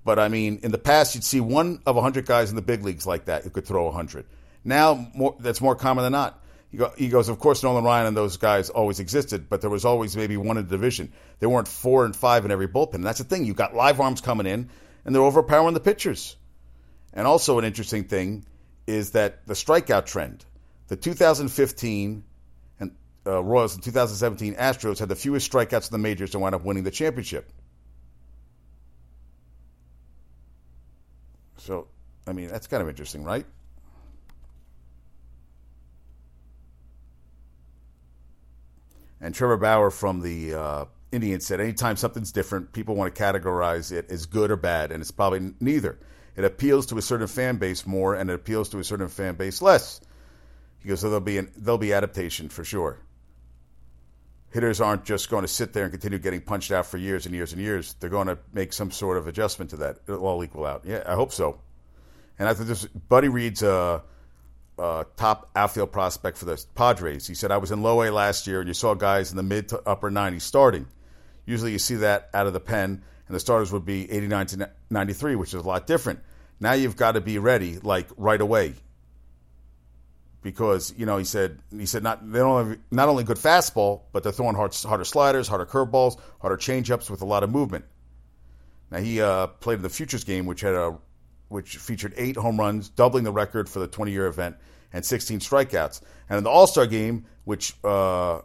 But 0.04 0.18
I 0.18 0.28
mean, 0.28 0.60
in 0.62 0.70
the 0.70 0.78
past, 0.78 1.14
you'd 1.14 1.24
see 1.24 1.40
one 1.40 1.80
of 1.86 1.96
100 1.96 2.26
guys 2.26 2.50
in 2.50 2.56
the 2.56 2.62
big 2.62 2.84
leagues 2.84 3.06
like 3.06 3.26
that 3.26 3.42
who 3.42 3.50
could 3.50 3.66
throw 3.66 3.84
100. 3.86 4.24
Now, 4.64 5.08
more, 5.14 5.36
that's 5.40 5.60
more 5.60 5.74
common 5.74 6.04
than 6.04 6.12
not. 6.12 6.40
He 6.96 7.08
goes, 7.08 7.28
of 7.28 7.38
course, 7.38 7.62
Nolan 7.62 7.84
Ryan 7.84 8.06
and 8.08 8.16
those 8.16 8.36
guys 8.36 8.68
always 8.68 8.98
existed, 8.98 9.48
but 9.48 9.60
there 9.60 9.70
was 9.70 9.84
always 9.84 10.16
maybe 10.16 10.36
one 10.36 10.56
in 10.56 10.66
the 10.66 10.70
division. 10.70 11.12
There 11.38 11.48
weren't 11.48 11.68
four 11.68 12.04
and 12.04 12.16
five 12.16 12.44
in 12.44 12.50
every 12.50 12.66
bullpen. 12.66 12.94
And 12.94 13.04
that's 13.04 13.18
the 13.18 13.24
thing. 13.24 13.44
You've 13.44 13.54
got 13.56 13.76
live 13.76 14.00
arms 14.00 14.20
coming 14.20 14.46
in, 14.46 14.68
and 15.04 15.14
they're 15.14 15.22
overpowering 15.22 15.74
the 15.74 15.80
pitchers. 15.80 16.34
And 17.12 17.28
also, 17.28 17.60
an 17.60 17.64
interesting 17.64 18.04
thing 18.04 18.44
is 18.88 19.12
that 19.12 19.46
the 19.46 19.54
strikeout 19.54 20.06
trend. 20.06 20.44
The 20.88 20.96
2015 20.96 22.24
and 22.80 22.90
uh, 23.24 23.42
Royals 23.42 23.74
and 23.74 23.82
2017 23.84 24.56
Astros 24.56 24.98
had 24.98 25.08
the 25.08 25.16
fewest 25.16 25.50
strikeouts 25.50 25.90
in 25.90 25.92
the 25.92 25.98
majors 25.98 26.34
and 26.34 26.42
wound 26.42 26.56
up 26.56 26.64
winning 26.64 26.82
the 26.82 26.90
championship. 26.90 27.50
So, 31.56 31.88
I 32.26 32.32
mean, 32.32 32.48
that's 32.48 32.66
kind 32.66 32.82
of 32.82 32.88
interesting, 32.88 33.24
right? 33.24 33.46
And 39.20 39.34
Trevor 39.34 39.56
Bauer 39.56 39.90
from 39.90 40.20
the 40.20 40.54
uh, 40.54 40.84
Indians 41.10 41.46
said, 41.46 41.60
anytime 41.60 41.96
something's 41.96 42.32
different, 42.32 42.72
people 42.72 42.94
want 42.94 43.14
to 43.14 43.22
categorize 43.22 43.90
it 43.90 44.10
as 44.10 44.26
good 44.26 44.50
or 44.50 44.56
bad, 44.56 44.92
and 44.92 45.00
it's 45.00 45.10
probably 45.10 45.54
neither. 45.60 45.98
It 46.36 46.44
appeals 46.44 46.86
to 46.86 46.98
a 46.98 47.02
certain 47.02 47.28
fan 47.28 47.56
base 47.56 47.86
more, 47.86 48.14
and 48.14 48.28
it 48.28 48.34
appeals 48.34 48.68
to 48.70 48.80
a 48.80 48.84
certain 48.84 49.08
fan 49.08 49.36
base 49.36 49.62
less. 49.62 50.00
He 50.80 50.88
goes, 50.88 51.00
so 51.00 51.08
there'll 51.08 51.20
be 51.20 51.38
an, 51.38 51.50
there'll 51.56 51.78
be 51.78 51.94
adaptation 51.94 52.48
for 52.48 52.64
sure. 52.64 52.98
Hitters 54.54 54.80
aren't 54.80 55.04
just 55.04 55.30
going 55.30 55.42
to 55.42 55.48
sit 55.48 55.72
there 55.72 55.82
and 55.82 55.92
continue 55.92 56.16
getting 56.16 56.40
punched 56.40 56.70
out 56.70 56.86
for 56.86 56.96
years 56.96 57.26
and 57.26 57.34
years 57.34 57.52
and 57.52 57.60
years. 57.60 57.96
They're 57.98 58.08
going 58.08 58.28
to 58.28 58.38
make 58.52 58.72
some 58.72 58.92
sort 58.92 59.18
of 59.18 59.26
adjustment 59.26 59.72
to 59.72 59.76
that. 59.78 59.98
It'll 60.06 60.24
all 60.24 60.44
equal 60.44 60.64
out. 60.64 60.84
Yeah, 60.84 61.02
I 61.04 61.14
hope 61.14 61.32
so. 61.32 61.58
And 62.38 62.48
I 62.48 62.54
think 62.54 62.68
this 62.68 62.86
Buddy 62.86 63.26
Reed's 63.26 63.64
a, 63.64 64.04
uh, 64.78 65.04
top 65.16 65.50
outfield 65.56 65.90
prospect 65.90 66.38
for 66.38 66.44
the 66.44 66.64
Padres. 66.76 67.26
He 67.26 67.34
said, 67.34 67.50
I 67.50 67.56
was 67.56 67.72
in 67.72 67.82
low 67.82 68.04
A 68.04 68.12
last 68.12 68.46
year 68.46 68.60
and 68.60 68.68
you 68.68 68.74
saw 68.74 68.94
guys 68.94 69.32
in 69.32 69.36
the 69.36 69.42
mid 69.42 69.70
to 69.70 69.82
upper 69.88 70.08
90s 70.08 70.42
starting. 70.42 70.86
Usually 71.46 71.72
you 71.72 71.80
see 71.80 71.96
that 71.96 72.30
out 72.32 72.46
of 72.46 72.52
the 72.52 72.60
pen, 72.60 73.02
and 73.26 73.34
the 73.34 73.40
starters 73.40 73.72
would 73.72 73.84
be 73.84 74.08
89 74.08 74.46
to 74.46 74.70
93, 74.88 75.34
which 75.34 75.48
is 75.48 75.64
a 75.64 75.66
lot 75.66 75.88
different. 75.88 76.20
Now 76.60 76.74
you've 76.74 76.96
got 76.96 77.12
to 77.12 77.20
be 77.20 77.40
ready, 77.40 77.80
like 77.80 78.06
right 78.16 78.40
away. 78.40 78.74
Because 80.44 80.94
you 80.96 81.06
know, 81.06 81.16
he 81.16 81.24
said 81.24 81.58
he 81.70 81.86
said 81.86 82.02
not 82.02 82.30
they 82.30 82.38
don't 82.38 82.68
have, 82.68 82.78
not 82.90 83.08
only 83.08 83.24
good 83.24 83.38
fastball, 83.38 84.02
but 84.12 84.22
they're 84.22 84.30
throwing 84.30 84.54
hard, 84.54 84.74
harder 84.74 85.04
sliders, 85.04 85.48
harder 85.48 85.64
curveballs, 85.64 86.20
harder 86.40 86.58
changeups 86.58 87.08
with 87.10 87.22
a 87.22 87.24
lot 87.24 87.42
of 87.42 87.50
movement. 87.50 87.86
Now 88.90 88.98
he 88.98 89.22
uh, 89.22 89.46
played 89.46 89.76
in 89.76 89.82
the 89.82 89.88
futures 89.88 90.22
game, 90.22 90.44
which 90.44 90.60
had 90.60 90.74
a 90.74 90.98
which 91.48 91.78
featured 91.78 92.12
eight 92.18 92.36
home 92.36 92.60
runs, 92.60 92.90
doubling 92.90 93.24
the 93.24 93.32
record 93.32 93.70
for 93.70 93.78
the 93.78 93.88
20 93.88 94.12
year 94.12 94.26
event, 94.26 94.56
and 94.92 95.02
16 95.02 95.40
strikeouts. 95.40 96.02
And 96.28 96.36
in 96.36 96.44
the 96.44 96.50
All 96.50 96.66
Star 96.66 96.86
game, 96.86 97.24
which 97.44 97.74
uh, 97.82 98.42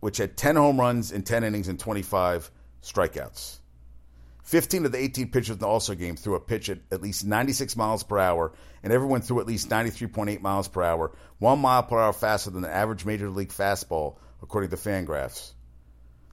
which 0.00 0.16
had 0.16 0.36
10 0.36 0.56
home 0.56 0.80
runs 0.80 1.12
in 1.12 1.22
10 1.22 1.44
innings 1.44 1.68
and 1.68 1.78
25 1.78 2.50
strikeouts. 2.82 3.58
15 4.44 4.84
of 4.84 4.92
the 4.92 4.98
18 4.98 5.30
pitchers 5.30 5.54
in 5.54 5.58
the 5.58 5.66
All 5.66 5.80
Star 5.80 5.96
game 5.96 6.16
threw 6.16 6.34
a 6.34 6.40
pitch 6.40 6.68
at 6.68 6.78
at 6.92 7.02
least 7.02 7.24
96 7.24 7.76
miles 7.76 8.02
per 8.02 8.18
hour, 8.18 8.52
and 8.82 8.92
everyone 8.92 9.22
threw 9.22 9.40
at 9.40 9.46
least 9.46 9.70
93.8 9.70 10.40
miles 10.40 10.68
per 10.68 10.82
hour, 10.82 11.12
one 11.38 11.58
mile 11.58 11.82
per 11.82 11.98
hour 11.98 12.12
faster 12.12 12.50
than 12.50 12.62
the 12.62 12.72
average 12.72 13.04
major 13.04 13.30
league 13.30 13.48
fastball, 13.48 14.16
according 14.42 14.70
to 14.70 14.76
Fangraphs. 14.76 15.52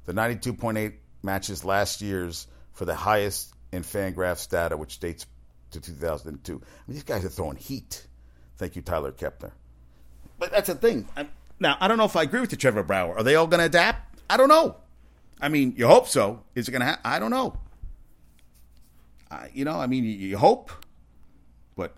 The 0.06 0.14
92.8 0.14 0.94
matches 1.24 1.64
last 1.64 2.02
year's 2.02 2.48
for 2.74 2.86
the 2.86 2.96
highest 2.96 3.54
in 3.72 3.84
Fangraphs 3.84 4.50
data, 4.50 4.76
which 4.76 5.00
dates 5.00 5.26
to 5.72 5.80
2002. 5.80 6.52
I 6.52 6.56
mean, 6.56 6.64
these 6.88 7.04
guys 7.04 7.24
are 7.24 7.30
throwing 7.30 7.56
heat. 7.56 8.06
Thank 8.58 8.76
you, 8.76 8.82
Tyler 8.82 9.14
Kepner. 9.14 9.52
But 10.38 10.52
that's 10.52 10.68
the 10.68 10.76
thing. 10.76 11.08
I'm, 11.16 11.30
now, 11.60 11.78
I 11.80 11.88
don't 11.88 11.98
know 11.98 12.06
if 12.06 12.16
I 12.18 12.24
agree 12.24 12.42
with 12.42 12.52
you, 12.52 12.58
Trevor 12.58 12.84
Bauer. 12.84 13.16
Are 13.16 13.24
they 13.24 13.36
all 13.36 13.48
going 13.48 13.60
to 13.60 13.66
adapt? 13.68 14.22
I 14.30 14.36
don't 14.36 14.50
know. 14.50 14.76
I 15.40 15.48
mean, 15.48 15.76
you 15.78 15.88
hope 15.88 16.08
so. 16.08 16.44
Is 16.56 16.68
it 16.68 16.72
going 16.72 16.82
to 16.82 16.88
happen? 16.88 17.02
I 17.06 17.20
don't 17.20 17.32
know. 17.32 17.56
You 19.54 19.66
know, 19.66 19.80
I 19.80 19.88
mean, 19.88 20.04
you, 20.04 20.12
you 20.12 20.38
hope, 20.38 20.72
but 21.76 21.96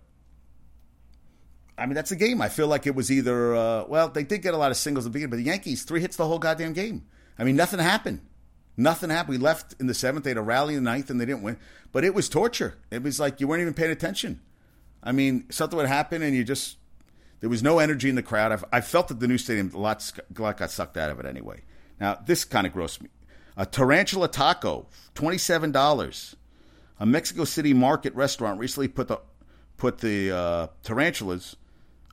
I 1.78 1.86
mean, 1.86 1.96
that's 1.96 2.12
a 2.12 2.15
game. 2.15 2.41
I 2.41 2.50
feel 2.50 2.67
like 2.67 2.86
it 2.88 2.96
was 2.96 3.12
either, 3.12 3.56
uh, 3.56 3.86
well, 3.88 4.10
they 4.10 4.24
did 4.24 4.41
get 4.41 4.54
a 4.54 4.58
lot 4.58 4.72
of 4.72 4.78
singles 4.78 5.06
at 5.06 5.12
the 5.12 5.13
beginning, 5.13 5.32
but 5.32 5.38
the 5.38 5.43
Yankees, 5.43 5.84
three 5.84 6.02
hits 6.02 6.15
the 6.15 6.28
whole 6.28 6.39
goddamn 6.39 6.74
game. 6.74 7.06
I 7.38 7.43
mean, 7.43 7.56
nothing 7.56 7.80
happened. 7.80 8.22
Nothing 8.76 9.10
happened. 9.10 9.38
We 9.38 9.43
left 9.43 9.76
in 9.80 9.88
the 9.88 9.93
seventh. 9.93 10.24
They 10.24 10.32
had 10.32 10.38
a 10.38 10.41
rally 10.41 10.76
in 10.76 10.84
the 10.84 10.89
ninth, 10.89 11.10
and 11.10 11.22
they 11.22 11.26
didn't 11.26 11.43
win. 11.43 11.58
But 11.91 12.04
it 12.04 12.15
was 12.15 12.28
torture. 12.28 12.78
It 12.89 13.04
was 13.04 13.19
like 13.19 13.39
you 13.39 13.48
weren't 13.48 13.62
even 13.62 13.74
paying 13.74 13.91
attention. 13.91 14.41
I 15.04 15.12
mean, 15.12 15.46
something 15.52 15.78
would 15.78 15.88
happen, 15.88 16.22
and 16.22 16.36
you 16.36 16.43
just 16.43 16.78
there 17.39 17.50
was 17.50 17.62
no 17.62 17.80
energy 17.80 18.10
in 18.10 18.15
the 18.15 18.24
crowd. 18.24 18.52
I've, 18.52 18.65
I 18.72 18.82
felt 18.82 19.10
that 19.10 19.19
the 19.19 19.28
new 19.28 19.38
stadium 19.38 19.72
a 19.74 19.78
lot, 19.78 20.12
a 20.36 20.41
lot 20.41 20.58
got 20.58 20.72
sucked 20.72 20.98
out 20.98 21.12
of 21.12 21.19
it 21.19 21.26
anyway. 21.26 21.62
Now 22.00 22.17
this 22.26 22.46
kind 22.46 22.65
of 22.65 22.74
grossed 22.74 23.02
me. 23.02 23.10
A 23.58 23.65
tarantula 23.65 24.28
taco, 24.28 24.88
twenty 25.13 25.38
seven 25.38 25.72
dollars. 25.72 26.36
A 27.03 27.05
Mexico 27.05 27.43
City 27.43 27.73
market 27.73 28.15
restaurant 28.15 28.61
recently 28.61 28.87
put 28.87 29.09
the 29.09 29.19
put 29.75 29.97
the 29.97 30.31
uh, 30.31 30.67
tarantulas 30.83 31.57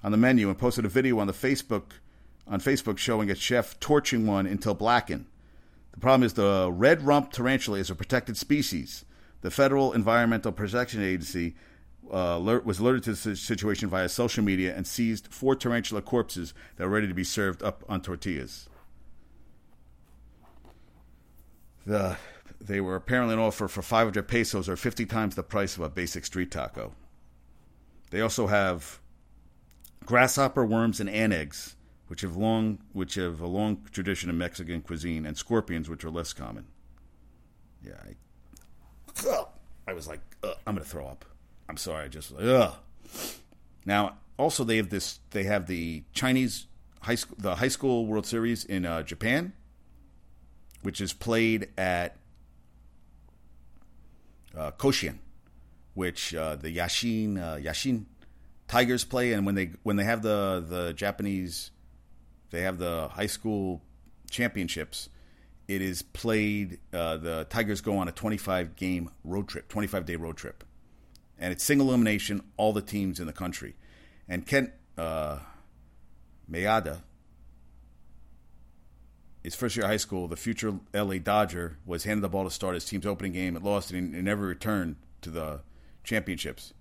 on 0.02 0.10
the 0.10 0.18
menu 0.18 0.48
and 0.48 0.58
posted 0.58 0.84
a 0.84 0.88
video 0.88 1.20
on 1.20 1.28
the 1.28 1.32
Facebook 1.32 1.92
on 2.48 2.58
Facebook 2.60 2.98
showing 2.98 3.30
a 3.30 3.36
chef 3.36 3.78
torching 3.78 4.26
one 4.26 4.48
until 4.48 4.74
blackened. 4.74 5.26
The 5.92 6.00
problem 6.00 6.24
is 6.24 6.32
the 6.32 6.72
red 6.72 7.02
rump 7.02 7.30
tarantula 7.30 7.78
is 7.78 7.88
a 7.88 7.94
protected 7.94 8.36
species. 8.36 9.04
The 9.42 9.50
Federal 9.52 9.92
Environmental 9.92 10.50
Protection 10.50 11.04
Agency 11.04 11.54
uh, 12.12 12.34
alert, 12.38 12.66
was 12.66 12.80
alerted 12.80 13.04
to 13.04 13.12
the 13.12 13.36
situation 13.36 13.88
via 13.88 14.08
social 14.08 14.42
media 14.42 14.74
and 14.76 14.88
seized 14.88 15.28
four 15.32 15.54
tarantula 15.54 16.02
corpses 16.02 16.52
that 16.74 16.82
were 16.88 16.90
ready 16.90 17.06
to 17.06 17.14
be 17.14 17.22
served 17.22 17.62
up 17.62 17.84
on 17.88 18.02
tortillas. 18.02 18.68
The, 21.86 22.16
they 22.60 22.80
were 22.80 22.96
apparently 22.96 23.34
on 23.34 23.40
offer 23.40 23.68
for 23.68 23.82
500 23.82 24.28
pesos 24.28 24.68
or 24.68 24.76
50 24.76 25.06
times 25.06 25.34
the 25.34 25.42
price 25.42 25.76
of 25.76 25.82
a 25.82 25.88
basic 25.88 26.24
street 26.24 26.50
taco. 26.50 26.92
They 28.10 28.20
also 28.20 28.48
have 28.48 29.00
grasshopper 30.04 30.64
worms 30.64 31.00
and 31.00 31.08
ant 31.08 31.32
eggs 31.32 31.76
which 32.10 32.22
have 32.22 32.36
long 32.36 32.76
which 32.92 33.14
have 33.14 33.40
a 33.40 33.46
long 33.46 33.86
tradition 33.92 34.28
in 34.28 34.36
Mexican 34.36 34.80
cuisine, 34.80 35.24
and 35.24 35.38
scorpions, 35.38 35.88
which 35.88 36.04
are 36.04 36.10
less 36.10 36.32
common. 36.32 36.66
Yeah, 37.86 37.92
I, 39.24 39.44
I 39.86 39.92
was 39.92 40.08
like, 40.08 40.18
I'm 40.42 40.74
gonna 40.74 40.80
throw 40.80 41.06
up. 41.06 41.24
I'm 41.68 41.76
sorry, 41.76 42.06
I 42.06 42.08
just 42.08 42.32
ugh. 42.36 42.74
Now, 43.86 44.16
also 44.36 44.64
they 44.64 44.78
have 44.78 44.90
this. 44.90 45.20
They 45.30 45.44
have 45.44 45.68
the 45.68 46.02
Chinese 46.12 46.66
high 47.02 47.14
school, 47.14 47.36
the 47.38 47.54
high 47.54 47.68
school 47.68 48.06
World 48.06 48.26
Series 48.26 48.64
in 48.64 48.84
uh, 48.84 49.04
Japan, 49.04 49.52
which 50.82 51.00
is 51.00 51.12
played 51.12 51.68
at 51.78 52.16
uh, 54.56 54.70
Koshien, 54.72 55.18
which 55.94 56.34
uh, 56.34 56.56
the 56.56 56.76
Hanshin 56.76 57.38
uh, 57.38 57.56
Hanshin 57.56 58.04
Tigers 58.68 59.04
play, 59.04 59.32
and 59.32 59.46
when 59.46 59.54
they 59.54 59.72
when 59.82 59.96
they 59.96 60.04
have 60.04 60.22
the 60.22 60.64
the 60.66 60.92
Japanese 60.92 61.70
they 62.50 62.62
have 62.62 62.78
the 62.78 63.08
high 63.08 63.26
school 63.26 63.82
championships. 64.30 65.08
It 65.68 65.82
is 65.82 66.02
played. 66.02 66.78
Uh, 66.92 67.16
the 67.16 67.46
Tigers 67.48 67.80
go 67.80 67.98
on 67.98 68.08
a 68.08 68.12
25 68.12 68.74
game 68.76 69.10
road 69.24 69.48
trip, 69.48 69.68
25 69.68 70.04
day 70.04 70.16
road 70.16 70.36
trip, 70.36 70.64
and 71.38 71.52
it's 71.52 71.62
single 71.62 71.88
elimination. 71.88 72.42
All 72.56 72.72
the 72.72 72.82
teams 72.82 73.20
in 73.20 73.26
the 73.26 73.32
country, 73.32 73.76
and 74.28 74.46
Kent 74.46 74.72
uh, 74.98 75.38
Maeda, 76.50 77.02
his 79.42 79.54
first 79.54 79.76
year 79.76 79.84
of 79.84 79.90
high 79.90 79.96
school, 79.96 80.28
the 80.28 80.36
future 80.36 80.74
LA 80.92 81.18
Dodger 81.18 81.78
was 81.86 82.04
handed 82.04 82.22
the 82.22 82.28
ball 82.28 82.44
to 82.44 82.50
start 82.50 82.74
his 82.74 82.84
team's 82.84 83.06
opening 83.06 83.32
game. 83.32 83.56
It 83.56 83.62
lost 83.62 83.90
and 83.90 84.14
he 84.14 84.22
never 84.22 84.46
returned 84.46 84.96
to 85.22 85.30
the 85.30 85.60
championships. 86.04 86.74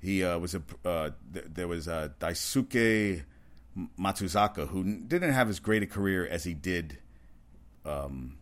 He 0.00 0.22
uh, 0.22 0.38
was 0.38 0.54
a 0.54 0.62
uh, 0.84 1.10
th- 1.32 1.46
there 1.48 1.66
was 1.66 1.88
uh, 1.88 2.10
Daisuke 2.20 3.22
Matsuzaka 3.98 4.68
who 4.68 4.84
didn't 4.84 5.32
have 5.32 5.48
as 5.48 5.58
great 5.58 5.82
a 5.82 5.86
career 5.86 6.26
as 6.26 6.44
he 6.44 6.52
did 6.52 6.98
um, 7.86 8.36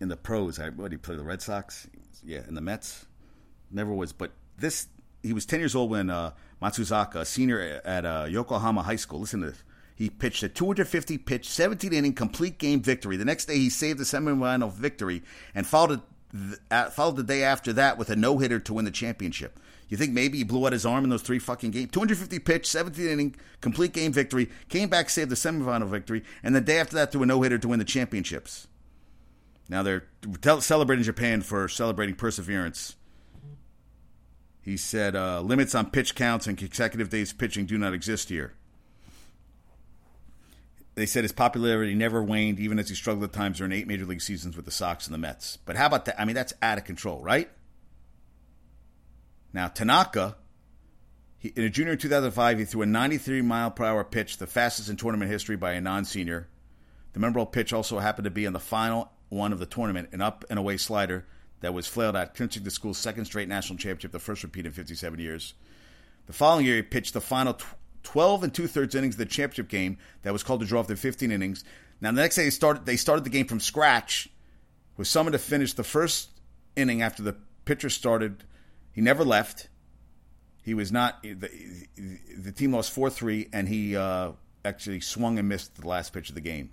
in 0.00 0.08
the 0.08 0.16
pros. 0.16 0.58
I, 0.58 0.70
what 0.70 0.90
did 0.90 0.92
he 0.92 0.96
play? 0.98 1.14
The 1.14 1.22
Red 1.22 1.40
Sox, 1.40 1.86
yeah, 2.24 2.40
in 2.48 2.54
the 2.54 2.60
Mets. 2.60 3.06
Never 3.70 3.94
was, 3.94 4.12
but 4.12 4.32
this 4.58 4.88
he 5.22 5.32
was 5.32 5.46
ten 5.46 5.60
years 5.60 5.76
old 5.76 5.90
when 5.90 6.10
uh, 6.10 6.32
Matsuzaka, 6.60 7.26
senior 7.26 7.80
at 7.84 8.04
uh, 8.04 8.26
Yokohama 8.28 8.82
High 8.82 8.96
School. 8.96 9.20
Listen 9.20 9.40
to 9.40 9.50
this. 9.50 9.62
He 9.94 10.10
pitched 10.10 10.42
a 10.44 10.48
250 10.48 11.18
pitch, 11.18 11.48
17 11.48 11.92
inning 11.92 12.12
complete 12.12 12.58
game 12.58 12.80
victory. 12.80 13.16
The 13.16 13.24
next 13.24 13.46
day, 13.46 13.56
he 13.58 13.68
saved 13.68 13.98
the 13.98 14.04
semifinal 14.04 14.72
victory 14.72 15.22
and 15.54 15.66
followed, 15.66 16.02
uh, 16.70 16.90
followed 16.90 17.16
the 17.16 17.24
day 17.24 17.42
after 17.42 17.72
that 17.72 17.98
with 17.98 18.08
a 18.08 18.16
no 18.16 18.38
hitter 18.38 18.60
to 18.60 18.74
win 18.74 18.84
the 18.84 18.92
championship. 18.92 19.58
You 19.88 19.96
think 19.96 20.12
maybe 20.12 20.38
he 20.38 20.44
blew 20.44 20.66
out 20.66 20.72
his 20.72 20.86
arm 20.86 21.04
in 21.04 21.10
those 21.10 21.22
three 21.22 21.38
fucking 21.38 21.70
games? 21.70 21.90
250 21.90 22.38
pitch, 22.40 22.66
17 22.66 23.08
inning, 23.08 23.34
complete 23.60 23.92
game 23.92 24.12
victory, 24.12 24.50
came 24.68 24.88
back, 24.88 25.10
saved 25.10 25.30
the 25.30 25.34
semifinal 25.34 25.88
victory, 25.88 26.22
and 26.42 26.54
the 26.54 26.60
day 26.60 26.78
after 26.78 26.94
that 26.96 27.10
threw 27.10 27.22
a 27.22 27.26
no 27.26 27.42
hitter 27.42 27.58
to 27.58 27.68
win 27.68 27.78
the 27.78 27.84
championships. 27.84 28.68
Now 29.68 29.82
they're 29.82 30.04
celebrating 30.60 31.04
Japan 31.04 31.42
for 31.42 31.68
celebrating 31.68 32.14
perseverance. 32.14 32.96
He 34.68 34.76
said 34.76 35.16
uh, 35.16 35.40
limits 35.40 35.74
on 35.74 35.88
pitch 35.88 36.14
counts 36.14 36.46
and 36.46 36.58
consecutive 36.58 37.08
days 37.08 37.32
pitching 37.32 37.64
do 37.64 37.78
not 37.78 37.94
exist 37.94 38.28
here. 38.28 38.52
They 40.94 41.06
said 41.06 41.24
his 41.24 41.32
popularity 41.32 41.94
never 41.94 42.22
waned, 42.22 42.60
even 42.60 42.78
as 42.78 42.90
he 42.90 42.94
struggled 42.94 43.24
at 43.24 43.32
times 43.32 43.56
during 43.56 43.72
eight 43.72 43.86
major 43.86 44.04
league 44.04 44.20
seasons 44.20 44.56
with 44.56 44.66
the 44.66 44.70
Sox 44.70 45.06
and 45.06 45.14
the 45.14 45.18
Mets. 45.18 45.56
But 45.64 45.76
how 45.76 45.86
about 45.86 46.04
that? 46.04 46.20
I 46.20 46.26
mean, 46.26 46.34
that's 46.34 46.52
out 46.60 46.76
of 46.76 46.84
control, 46.84 47.22
right? 47.22 47.48
Now, 49.54 49.68
Tanaka, 49.68 50.36
he, 51.38 51.48
in 51.56 51.64
a 51.64 51.70
junior 51.70 51.92
in 51.92 51.98
2005, 51.98 52.58
he 52.58 52.66
threw 52.66 52.82
a 52.82 52.86
93 52.86 53.40
mile 53.40 53.70
per 53.70 53.86
hour 53.86 54.04
pitch, 54.04 54.36
the 54.36 54.46
fastest 54.46 54.90
in 54.90 54.98
tournament 54.98 55.30
history 55.30 55.56
by 55.56 55.72
a 55.72 55.80
non 55.80 56.04
senior. 56.04 56.46
The 57.14 57.20
memorable 57.20 57.46
pitch 57.46 57.72
also 57.72 58.00
happened 58.00 58.24
to 58.24 58.30
be 58.30 58.44
in 58.44 58.52
the 58.52 58.60
final 58.60 59.12
one 59.30 59.54
of 59.54 59.60
the 59.60 59.66
tournament, 59.66 60.10
an 60.12 60.20
up 60.20 60.44
and 60.50 60.58
away 60.58 60.76
slider 60.76 61.24
that 61.60 61.74
was 61.74 61.86
flailed 61.86 62.16
out, 62.16 62.34
clinching 62.34 62.62
the 62.62 62.70
school's 62.70 62.98
second 62.98 63.24
straight 63.24 63.48
national 63.48 63.78
championship, 63.78 64.12
the 64.12 64.18
first 64.18 64.42
repeat 64.42 64.66
in 64.66 64.72
57 64.72 65.18
years. 65.18 65.54
The 66.26 66.32
following 66.32 66.66
year, 66.66 66.76
he 66.76 66.82
pitched 66.82 67.14
the 67.14 67.20
final 67.20 67.58
12 68.02 68.44
and 68.44 68.54
two 68.54 68.66
thirds 68.66 68.94
innings 68.94 69.14
of 69.14 69.18
the 69.18 69.26
championship 69.26 69.68
game 69.68 69.98
that 70.22 70.32
was 70.32 70.42
called 70.42 70.60
to 70.60 70.66
draw 70.66 70.80
after 70.80 70.96
15 70.96 71.32
innings. 71.32 71.64
Now, 72.00 72.12
the 72.12 72.20
next 72.20 72.36
day, 72.36 72.44
they 72.44 72.50
started, 72.50 72.86
they 72.86 72.96
started 72.96 73.24
the 73.24 73.30
game 73.30 73.46
from 73.46 73.60
scratch 73.60 74.28
with 74.96 75.08
someone 75.08 75.32
to 75.32 75.38
finish 75.38 75.72
the 75.72 75.84
first 75.84 76.30
inning 76.76 77.02
after 77.02 77.22
the 77.22 77.36
pitcher 77.64 77.90
started. 77.90 78.44
He 78.92 79.00
never 79.00 79.24
left. 79.24 79.68
He 80.62 80.74
was 80.74 80.92
not, 80.92 81.22
the, 81.22 81.50
the 82.36 82.52
team 82.52 82.72
lost 82.72 82.92
4 82.92 83.10
3, 83.10 83.48
and 83.52 83.68
he 83.68 83.96
uh, 83.96 84.32
actually 84.64 85.00
swung 85.00 85.38
and 85.38 85.48
missed 85.48 85.80
the 85.80 85.88
last 85.88 86.12
pitch 86.12 86.28
of 86.28 86.34
the 86.34 86.40
game. 86.40 86.70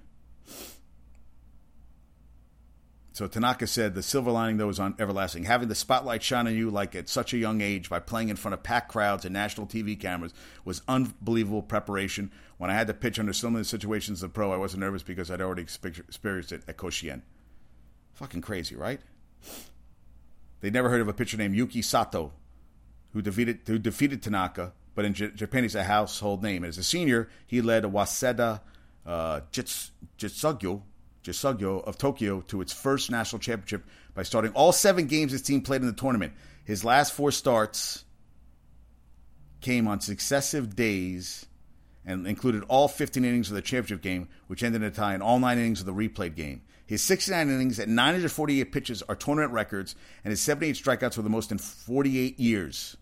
So 3.16 3.28
Tanaka 3.28 3.66
said 3.66 3.96
the 3.96 4.04
silver 4.04 4.30
lining 4.30 4.58
though 4.58 4.68
is 4.68 4.78
on 4.78 4.94
everlasting. 5.00 5.46
Having 5.46 5.70
the 5.70 5.76
spotlight 5.76 6.22
shine 6.22 6.48
on 6.48 6.54
you 6.54 6.70
like 6.70 6.96
at 6.96 7.08
such 7.08 7.34
a 7.34 7.38
young 7.38 7.62
age 7.62 7.90
by 7.90 8.00
playing 8.00 8.28
in 8.28 8.36
front 8.36 8.54
of 8.54 8.62
packed 8.62 8.92
crowds 8.92 9.24
and 9.24 9.32
national 9.32 9.68
TV 9.68 9.98
cameras 9.98 10.34
was 10.66 10.82
unbelievable 10.86 11.62
preparation. 11.62 12.30
When 12.58 12.70
I 12.70 12.74
had 12.74 12.88
to 12.88 12.94
pitch 12.94 13.18
under 13.18 13.32
similar 13.32 13.64
situations 13.64 14.20
as 14.20 14.24
a 14.24 14.28
pro, 14.28 14.52
I 14.52 14.58
wasn't 14.58 14.82
nervous 14.82 15.02
because 15.02 15.32
I'd 15.32 15.40
already 15.40 15.62
experienced 15.62 16.52
it 16.52 16.64
at 16.68 16.76
Koshien. 16.76 17.22
Fucking 18.16 18.42
crazy, 18.42 18.76
right? 18.76 19.00
They'd 20.60 20.74
never 20.74 20.90
heard 20.90 21.00
of 21.00 21.08
a 21.08 21.14
pitcher 21.14 21.38
named 21.38 21.56
Yuki 21.56 21.82
Saito, 21.82 22.34
who 23.14 23.22
defeated 23.22 23.62
who 23.66 23.80
defeated 23.80 24.24
Tanaka, 24.24 24.74
but 24.94 25.06
in 25.06 25.14
J- 25.14 25.32
Japan 25.32 25.64
he's 25.64 25.74
a 25.74 25.86
household 25.86 26.44
name. 26.44 26.66
As 26.66 26.78
a 26.78 26.84
senior, 26.84 27.30
he 27.48 27.62
led 27.62 27.86
Waseda 27.86 28.60
uh, 29.06 29.40
Jits- 29.54 29.92
Jitsugyo 30.18 30.82
Jitsugyo 31.26 31.84
of 31.86 31.98
Tokyo 31.98 32.42
to 32.42 32.62
its 32.62 32.72
first 32.72 33.12
national 33.12 33.40
championship 33.40 33.84
by 34.14 34.24
starting 34.24 34.52
all 34.54 34.72
seven 34.72 35.08
games 35.08 35.32
his 35.32 35.42
team 35.42 35.62
played 35.62 35.82
in 35.82 35.88
the 35.88 35.94
tournament. 35.94 36.34
His 36.64 36.84
last 36.84 37.14
four 37.14 37.32
starts 37.32 38.04
came 39.62 39.88
on 39.88 40.00
successive 40.00 40.76
days 40.76 41.46
and 42.06 42.28
included 42.28 42.64
all 42.68 42.88
15 42.88 43.26
innings 43.26 43.50
of 43.50 43.56
the 43.56 43.62
championship 43.62 44.02
game, 44.02 44.28
which 44.48 44.64
ended 44.64 44.84
in 44.84 44.88
a 44.88 44.92
tie, 44.92 45.16
and 45.16 45.24
all 45.24 45.40
nine 45.40 45.58
innings 45.58 45.80
of 45.80 45.88
the 45.88 45.94
replayed 45.94 46.36
game. 46.36 46.62
His 46.86 47.02
69 47.02 47.50
innings 47.50 47.80
at 47.80 47.90
948 47.90 48.72
pitches 48.72 49.02
are 49.04 49.16
tournament 49.16 49.54
records, 49.54 49.96
and 50.24 50.30
his 50.30 50.42
78 50.42 50.76
strikeouts 50.76 51.18
were 51.18 51.24
the 51.24 51.30
most 51.30 51.52
in 51.52 51.58
48 51.58 52.40
years. 52.40 52.96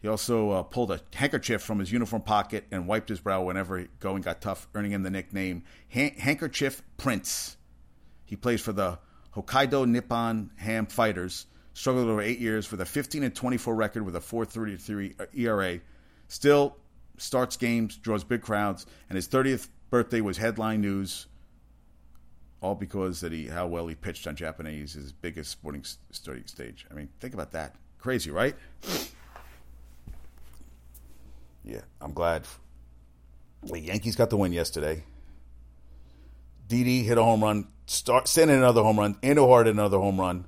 He 0.00 0.08
also 0.08 0.50
uh, 0.50 0.62
pulled 0.62 0.90
a 0.90 1.00
handkerchief 1.14 1.62
from 1.62 1.78
his 1.78 1.92
uniform 1.92 2.22
pocket 2.22 2.64
and 2.70 2.86
wiped 2.86 3.08
his 3.10 3.20
brow 3.20 3.42
whenever 3.42 3.86
going 3.98 4.22
got 4.22 4.40
tough, 4.40 4.66
earning 4.74 4.92
him 4.92 5.02
the 5.02 5.10
nickname 5.10 5.62
Han- 5.92 6.14
Handkerchief 6.18 6.82
Prince. 6.96 7.58
He 8.24 8.34
plays 8.34 8.62
for 8.62 8.72
the 8.72 8.98
Hokkaido 9.34 9.86
Nippon 9.86 10.50
Ham 10.56 10.86
Fighters. 10.86 11.46
Struggled 11.74 12.08
over 12.08 12.22
eight 12.22 12.38
years 12.38 12.70
with 12.70 12.80
a 12.80 12.86
15 12.86 13.22
and 13.22 13.34
24 13.34 13.74
record 13.74 14.04
with 14.04 14.16
a 14.16 14.20
4.33 14.20 15.28
ERA. 15.36 15.80
Still 16.28 16.76
starts 17.16 17.56
games, 17.56 17.96
draws 17.96 18.24
big 18.24 18.40
crowds, 18.42 18.86
and 19.08 19.16
his 19.16 19.28
30th 19.28 19.68
birthday 19.90 20.20
was 20.20 20.38
headline 20.38 20.80
news. 20.80 21.26
All 22.62 22.74
because 22.74 23.20
that 23.20 23.32
he 23.32 23.46
how 23.46 23.66
well 23.66 23.86
he 23.86 23.94
pitched 23.94 24.26
on 24.26 24.36
Japanese, 24.36 24.92
his 24.92 25.12
biggest 25.12 25.50
sporting 25.50 25.84
stage. 26.12 26.86
I 26.90 26.94
mean, 26.94 27.08
think 27.18 27.32
about 27.32 27.52
that. 27.52 27.76
Crazy, 27.98 28.30
right? 28.30 28.54
Yeah, 31.64 31.82
I'm 32.00 32.12
glad. 32.12 32.44
The 33.62 33.78
Yankees 33.78 34.16
got 34.16 34.30
the 34.30 34.36
win 34.36 34.52
yesterday. 34.52 35.04
Didi 36.66 37.02
hit 37.02 37.18
a 37.18 37.22
home 37.22 37.42
run. 37.42 37.68
Start 37.86 38.28
sending 38.28 38.56
another 38.56 38.82
home 38.82 38.98
run. 38.98 39.16
Andujar 39.16 39.66
hit 39.66 39.74
another 39.74 39.98
home 39.98 40.20
run. 40.20 40.46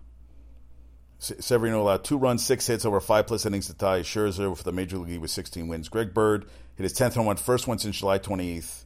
Severino 1.19 1.83
allowed 1.83 2.03
two 2.03 2.19
runs, 2.19 2.45
six 2.45 2.67
hits 2.67 2.85
over 2.85 3.01
five 3.01 3.29
plus 3.29 3.47
innings 3.47 3.69
to 3.69 3.75
tie 3.75 4.01
Scherzer 4.01 4.57
for 4.57 4.65
the 4.65 4.73
major 4.73 4.99
league 4.99 5.21
with 5.21 5.31
16 5.31 5.69
wins. 5.69 5.89
Greg 5.89 6.13
Bird 6.13 6.47
hit 6.77 6.83
his 6.83 6.95
10th 6.95 7.15
home 7.15 7.29
run, 7.29 7.37
first 7.37 7.69
one 7.69 7.79
since 7.79 7.99
July 7.99 8.19
28th. 8.19 8.85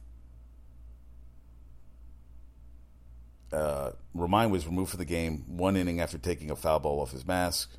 Uh, 3.51 3.91
was 4.13 4.67
removed 4.67 4.91
from 4.91 4.99
the 4.99 5.05
game 5.05 5.45
one 5.47 5.75
inning 5.75 5.99
after 5.99 6.17
taking 6.17 6.51
a 6.51 6.55
foul 6.55 6.79
ball 6.79 6.99
off 6.99 7.11
his 7.11 7.25
mask. 7.25 7.71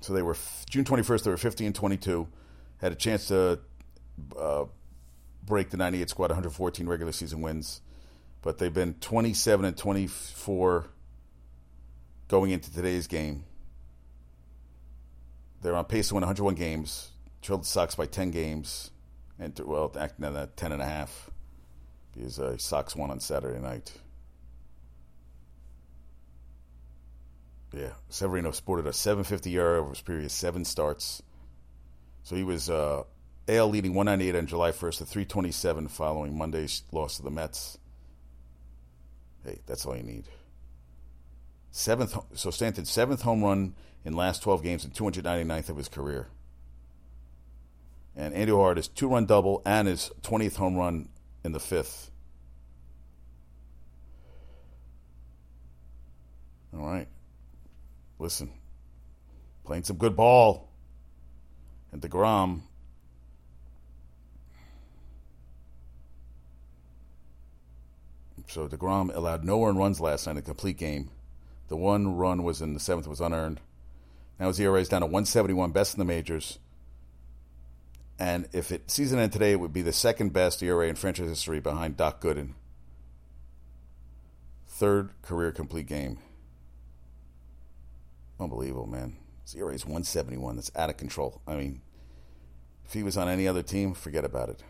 So 0.00 0.12
they 0.12 0.22
were 0.22 0.36
June 0.68 0.84
21st. 0.84 1.24
They 1.24 1.30
were 1.30 1.36
50 1.36 1.66
and 1.66 1.74
22. 1.74 2.26
Had 2.78 2.92
a 2.92 2.94
chance 2.94 3.28
to 3.28 3.60
uh, 4.38 4.64
break 5.44 5.70
the 5.70 5.76
98 5.76 6.08
squad, 6.10 6.30
114 6.30 6.86
regular 6.86 7.12
season 7.12 7.42
wins, 7.42 7.82
but 8.42 8.58
they've 8.58 8.72
been 8.72 8.94
27 8.94 9.66
and 9.66 9.76
24 9.76 10.86
going 12.28 12.50
into 12.50 12.72
today's 12.72 13.06
game. 13.06 13.44
They're 15.62 15.76
on 15.76 15.84
pace 15.84 16.08
to 16.08 16.14
win 16.14 16.22
101 16.22 16.54
games. 16.54 17.10
Trailed 17.42 17.62
the 17.62 17.66
Sox 17.66 17.94
by 17.94 18.06
10 18.06 18.30
games, 18.30 18.90
and 19.38 19.58
well, 19.60 19.90
acting 19.98 20.30
that 20.32 20.56
10 20.56 20.72
and 20.72 20.82
a 20.82 20.86
half 20.86 21.30
because 22.12 22.38
uh, 22.38 22.56
Sox 22.58 22.94
won 22.94 23.10
on 23.10 23.20
Saturday 23.20 23.58
night. 23.58 23.92
Yeah, 27.72 27.90
Severino 28.08 28.50
sported 28.50 28.86
a 28.86 28.92
750 28.92 29.54
ERA 29.56 29.80
over 29.80 29.90
his 29.90 30.00
previous 30.00 30.32
seven 30.32 30.64
starts. 30.64 31.22
So 32.24 32.34
he 32.34 32.42
was 32.42 32.68
uh, 32.68 33.04
AL 33.48 33.68
leading 33.68 33.94
198 33.94 34.38
on 34.38 34.46
July 34.46 34.72
1st 34.72 34.98
to 34.98 35.04
327 35.04 35.88
following 35.88 36.36
Monday's 36.36 36.82
loss 36.90 37.16
to 37.16 37.22
the 37.22 37.30
Mets. 37.30 37.78
Hey, 39.44 39.60
that's 39.66 39.86
all 39.86 39.96
you 39.96 40.02
need. 40.02 40.24
Seventh, 41.70 42.16
so 42.34 42.50
Stanton's 42.50 42.90
seventh 42.90 43.22
home 43.22 43.44
run 43.44 43.74
in 44.04 44.14
last 44.14 44.42
12 44.42 44.62
games 44.64 44.84
and 44.84 44.92
299th 44.92 45.68
of 45.68 45.76
his 45.76 45.88
career. 45.88 46.26
And 48.16 48.34
Andy 48.34 48.52
Hart 48.52 48.78
is 48.78 48.88
two-run 48.88 49.26
double 49.26 49.62
and 49.64 49.86
his 49.86 50.10
20th 50.22 50.56
home 50.56 50.74
run 50.74 51.08
in 51.44 51.52
the 51.52 51.60
fifth. 51.60 52.10
All 56.74 56.80
right 56.80 57.06
listen, 58.20 58.50
playing 59.64 59.84
some 59.84 59.96
good 59.96 60.14
ball. 60.14 60.68
And 61.92 62.00
DeGrom, 62.00 62.60
so 68.46 68.68
DeGrom 68.68 69.14
allowed 69.14 69.44
no 69.44 69.64
earned 69.64 69.78
runs 69.78 70.00
last 70.00 70.26
night 70.26 70.32
in 70.32 70.38
a 70.38 70.42
complete 70.42 70.76
game. 70.76 71.10
The 71.66 71.76
one 71.76 72.16
run 72.16 72.44
was 72.44 72.60
in 72.60 72.74
the 72.74 72.80
seventh, 72.80 73.08
was 73.08 73.20
unearned. 73.20 73.60
Now 74.38 74.48
his 74.48 74.60
ERA 74.60 74.80
is 74.80 74.88
down 74.88 75.00
to 75.00 75.06
171, 75.06 75.72
best 75.72 75.94
in 75.94 75.98
the 75.98 76.04
majors. 76.04 76.58
And 78.18 78.48
if 78.52 78.70
it 78.70 78.90
season 78.90 79.18
ended 79.18 79.32
today, 79.32 79.52
it 79.52 79.60
would 79.60 79.72
be 79.72 79.82
the 79.82 79.92
second 79.92 80.32
best 80.32 80.62
ERA 80.62 80.86
in 80.88 80.94
franchise 80.94 81.28
history 81.28 81.58
behind 81.58 81.96
Doc 81.96 82.20
Gooden. 82.20 82.52
Third 84.68 85.10
career 85.22 85.52
complete 85.52 85.86
game. 85.86 86.18
Unbelievable, 88.40 88.86
man. 88.86 89.16
Zero 89.46 89.68
is 89.68 89.84
171. 89.84 90.56
That's 90.56 90.70
out 90.74 90.88
of 90.88 90.96
control. 90.96 91.42
I 91.46 91.56
mean, 91.56 91.82
if 92.86 92.94
he 92.94 93.02
was 93.02 93.16
on 93.18 93.28
any 93.28 93.46
other 93.46 93.62
team, 93.62 93.92
forget 93.92 94.24
about 94.24 94.48
it. 94.48 94.62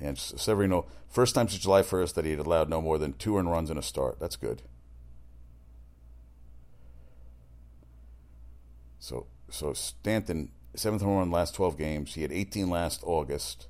And 0.00 0.18
Severino, 0.18 0.86
first 1.08 1.34
time 1.34 1.48
since 1.48 1.62
July 1.62 1.82
1st 1.82 2.14
that 2.14 2.24
he 2.24 2.32
had 2.32 2.40
allowed 2.40 2.68
no 2.68 2.80
more 2.80 2.98
than 2.98 3.12
two 3.12 3.36
earned 3.36 3.50
runs 3.50 3.70
in 3.70 3.78
a 3.78 3.82
start. 3.82 4.18
That's 4.20 4.36
good. 4.36 4.62
So, 8.98 9.26
so 9.50 9.72
Stanton, 9.72 10.50
seventh 10.74 11.02
home 11.02 11.18
run 11.18 11.30
last 11.30 11.54
12 11.54 11.76
games. 11.76 12.14
He 12.14 12.22
had 12.22 12.32
18 12.32 12.70
last 12.70 13.00
August 13.04 13.66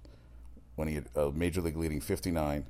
when 0.79 0.89
he 0.89 0.95
had 0.95 1.09
a 1.17 1.33
major 1.33 1.61
league 1.61 1.77
leading 1.77 2.01
59, 2.01 2.67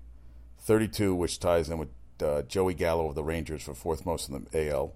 32, 0.61 1.15
which 1.15 1.39
ties 1.39 1.69
in 1.69 1.79
with 1.79 1.91
uh, 2.23 2.43
Joey 2.43 2.75
Gallo 2.75 3.09
of 3.09 3.15
the 3.15 3.23
Rangers 3.23 3.63
for 3.63 3.75
fourth 3.75 4.07
most 4.07 4.31
in 4.31 4.47
the 4.51 4.71
AL. 4.71 4.95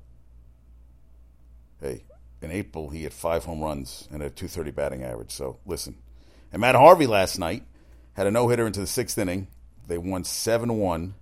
Hey, 1.81 2.05
in 2.41 2.51
April 2.51 2.89
he 2.89 3.05
had 3.05 3.13
five 3.13 3.45
home 3.45 3.61
runs 3.61 4.09
and 4.11 4.23
a 4.23 4.31
230 4.31 4.71
batting 4.71 5.05
average. 5.05 5.31
So 5.31 5.59
listen, 5.67 5.97
and 6.53 6.61
Matt 6.61 6.75
Harvey 6.75 7.07
last 7.07 7.39
night 7.39 7.65
had 8.15 8.27
a 8.27 8.31
no 8.31 8.49
hitter 8.49 8.67
into 8.67 8.81
the 8.81 8.87
sixth 8.87 9.19
inning. 9.19 9.49
They 9.87 9.99
won 9.99 10.25
seven 10.25 10.79
one. 10.79 11.15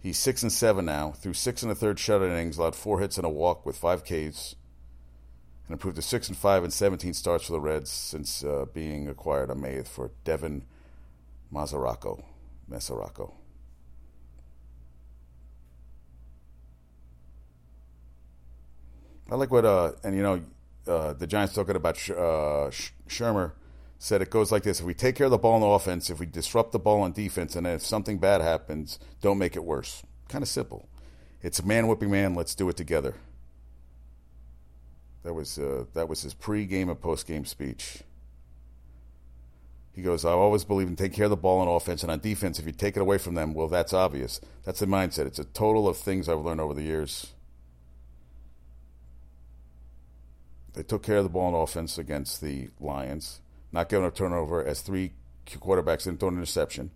He's 0.00 0.18
six 0.18 0.42
and 0.42 0.52
seven 0.52 0.86
now. 0.86 1.10
Through 1.10 1.34
six 1.34 1.62
and 1.62 1.70
a 1.70 1.74
third 1.74 1.98
shutout 1.98 2.30
innings, 2.30 2.56
allowed 2.56 2.76
four 2.76 3.00
hits 3.00 3.18
and 3.18 3.26
a 3.26 3.30
walk 3.30 3.66
with 3.66 3.76
five 3.76 4.04
Ks, 4.04 4.54
and 5.66 5.72
improved 5.72 5.96
to 5.96 6.02
six 6.02 6.28
and 6.28 6.36
five 6.36 6.64
and 6.64 6.72
17 6.72 7.12
starts 7.14 7.46
for 7.46 7.52
the 7.52 7.60
Reds 7.60 7.90
since 7.90 8.42
uh, 8.42 8.64
being 8.72 9.08
acquired 9.08 9.50
on 9.50 9.60
May 9.60 9.76
8th 9.76 9.88
for 9.88 10.10
Devin 10.24 10.62
Mesoraco. 11.52 12.22
Mesoraco. 12.70 13.34
I 19.30 19.34
like 19.34 19.50
what, 19.50 19.64
uh, 19.64 19.92
and 20.04 20.16
you 20.16 20.22
know, 20.22 20.40
uh, 20.86 21.12
the 21.12 21.26
Giants 21.26 21.54
talking 21.54 21.76
about 21.76 21.96
Sh- 21.98 22.10
uh, 22.10 22.70
Sh- 22.70 22.92
Shurmur 23.08 23.52
said 23.98 24.22
it 24.22 24.30
goes 24.30 24.50
like 24.50 24.62
this: 24.62 24.80
if 24.80 24.86
we 24.86 24.94
take 24.94 25.16
care 25.16 25.26
of 25.26 25.30
the 25.30 25.38
ball 25.38 25.62
on 25.62 25.74
offense, 25.74 26.08
if 26.08 26.18
we 26.18 26.24
disrupt 26.24 26.72
the 26.72 26.78
ball 26.78 27.02
on 27.02 27.12
defense, 27.12 27.54
and 27.54 27.66
if 27.66 27.82
something 27.82 28.18
bad 28.18 28.40
happens, 28.40 28.98
don't 29.20 29.36
make 29.36 29.54
it 29.54 29.64
worse. 29.64 30.02
Kind 30.28 30.42
of 30.42 30.48
simple. 30.48 30.88
It's 31.42 31.62
man 31.62 31.88
whipping 31.88 32.10
man. 32.10 32.34
Let's 32.34 32.54
do 32.54 32.68
it 32.70 32.76
together. 32.76 33.14
That 35.24 35.34
was 35.34 35.58
uh, 35.58 35.84
that 35.92 36.08
was 36.08 36.22
his 36.22 36.32
pre-game 36.32 36.88
and 36.88 36.98
post-game 36.98 37.44
speech. 37.44 37.98
He 39.98 40.04
goes, 40.04 40.24
I 40.24 40.30
always 40.30 40.62
believe 40.62 40.86
in 40.86 40.94
taking 40.94 41.16
care 41.16 41.24
of 41.24 41.30
the 41.30 41.36
ball 41.36 41.58
on 41.58 41.66
offense 41.66 42.04
and 42.04 42.12
on 42.12 42.20
defense. 42.20 42.60
If 42.60 42.66
you 42.66 42.70
take 42.70 42.96
it 42.96 43.00
away 43.00 43.18
from 43.18 43.34
them, 43.34 43.52
well, 43.52 43.66
that's 43.66 43.92
obvious. 43.92 44.40
That's 44.62 44.78
the 44.78 44.86
mindset. 44.86 45.26
It's 45.26 45.40
a 45.40 45.44
total 45.44 45.88
of 45.88 45.96
things 45.96 46.28
I've 46.28 46.38
learned 46.38 46.60
over 46.60 46.72
the 46.72 46.84
years. 46.84 47.32
They 50.74 50.84
took 50.84 51.02
care 51.02 51.16
of 51.16 51.24
the 51.24 51.30
ball 51.30 51.52
on 51.52 51.60
offense 51.60 51.98
against 51.98 52.40
the 52.40 52.68
Lions, 52.78 53.40
not 53.72 53.88
giving 53.88 54.06
a 54.06 54.12
turnover 54.12 54.64
as 54.64 54.82
three 54.82 55.14
quarterbacks 55.48 56.04
didn't 56.04 56.20
throw 56.20 56.28
an 56.28 56.36
interception. 56.36 56.92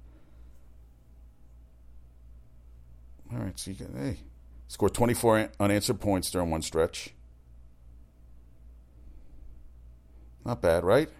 All 3.32 3.40
right, 3.40 3.58
so 3.58 3.72
you 3.72 3.78
can, 3.78 3.96
hey, 3.96 4.18
scored 4.68 4.94
24 4.94 5.50
unanswered 5.58 6.00
points 6.00 6.30
during 6.30 6.52
one 6.52 6.62
stretch. 6.62 7.12
Not 10.44 10.62
bad, 10.62 10.84
right? 10.84 11.10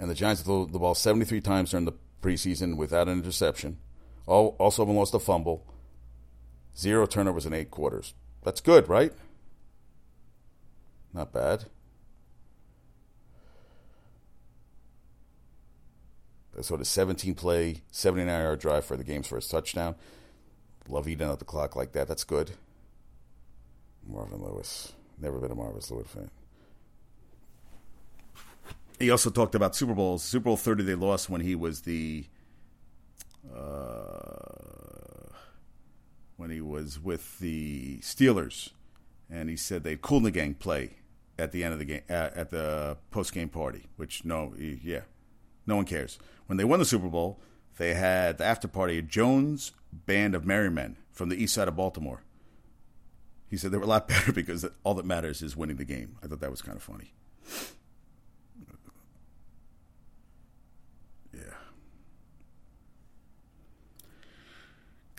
And 0.00 0.08
the 0.08 0.14
Giants 0.14 0.40
threw 0.40 0.66
the 0.66 0.78
ball 0.78 0.94
73 0.94 1.42
times 1.42 1.70
during 1.70 1.84
the 1.84 1.92
preseason 2.22 2.78
without 2.78 3.06
an 3.06 3.18
interception. 3.18 3.76
All, 4.26 4.56
also 4.58 4.82
haven't 4.82 4.96
lost 4.96 5.12
a 5.12 5.18
fumble. 5.18 5.66
Zero 6.74 7.04
turnovers 7.04 7.44
in 7.44 7.52
eight 7.52 7.70
quarters. 7.70 8.14
That's 8.42 8.62
good, 8.62 8.88
right? 8.88 9.12
Not 11.12 11.34
bad. 11.34 11.66
That's 16.54 16.70
of 16.70 16.86
17 16.86 17.34
play, 17.34 17.82
79 17.90 18.26
yard 18.26 18.58
drive 18.58 18.86
for 18.86 18.96
the 18.96 19.04
game's 19.04 19.28
first 19.28 19.50
touchdown. 19.50 19.96
Love 20.88 21.08
eating 21.08 21.26
out 21.26 21.38
the 21.38 21.44
clock 21.44 21.76
like 21.76 21.92
that. 21.92 22.08
That's 22.08 22.24
good. 22.24 22.52
Marvin 24.06 24.42
Lewis. 24.42 24.92
Never 25.20 25.38
been 25.38 25.50
a 25.50 25.54
Marvin 25.54 25.82
Lewis 25.90 26.06
fan. 26.08 26.30
He 29.00 29.10
also 29.10 29.30
talked 29.30 29.54
about 29.54 29.74
Super 29.74 29.94
Bowls. 29.94 30.22
Super 30.22 30.44
Bowl 30.44 30.56
30 30.58 30.84
they 30.84 30.94
lost 30.94 31.30
when 31.30 31.40
he 31.40 31.54
was 31.54 31.80
the 31.80 32.26
uh, 33.52 35.32
when 36.36 36.50
he 36.50 36.60
was 36.60 37.00
with 37.00 37.38
the 37.38 37.98
Steelers, 38.00 38.70
and 39.30 39.48
he 39.48 39.56
said 39.56 39.84
they'd 39.84 40.00
and 40.06 40.24
the 40.26 40.30
Gang 40.30 40.54
play 40.54 40.96
at 41.38 41.50
the 41.50 41.64
end 41.64 41.72
of 41.72 41.78
the 41.78 41.86
game 41.86 42.02
uh, 42.10 42.30
at 42.34 42.50
the 42.50 42.98
post 43.10 43.32
game 43.32 43.48
party. 43.48 43.86
Which 43.96 44.26
no, 44.26 44.54
yeah, 44.58 45.02
no 45.66 45.76
one 45.76 45.86
cares. 45.86 46.18
When 46.46 46.58
they 46.58 46.64
won 46.64 46.78
the 46.78 46.84
Super 46.84 47.08
Bowl, 47.08 47.40
they 47.78 47.94
had 47.94 48.36
the 48.36 48.44
after 48.44 48.68
party 48.68 48.98
at 48.98 49.08
Jones 49.08 49.72
Band 49.90 50.34
of 50.34 50.44
Merry 50.44 50.70
Men 50.70 50.96
from 51.10 51.30
the 51.30 51.42
east 51.42 51.54
side 51.54 51.68
of 51.68 51.76
Baltimore. 51.76 52.22
He 53.48 53.56
said 53.56 53.70
they 53.70 53.78
were 53.78 53.84
a 53.84 53.86
lot 53.86 54.08
better 54.08 54.30
because 54.30 54.66
all 54.84 54.92
that 54.94 55.06
matters 55.06 55.40
is 55.40 55.56
winning 55.56 55.76
the 55.76 55.86
game. 55.86 56.18
I 56.22 56.26
thought 56.26 56.40
that 56.40 56.50
was 56.50 56.60
kind 56.60 56.76
of 56.76 56.82
funny. 56.82 57.14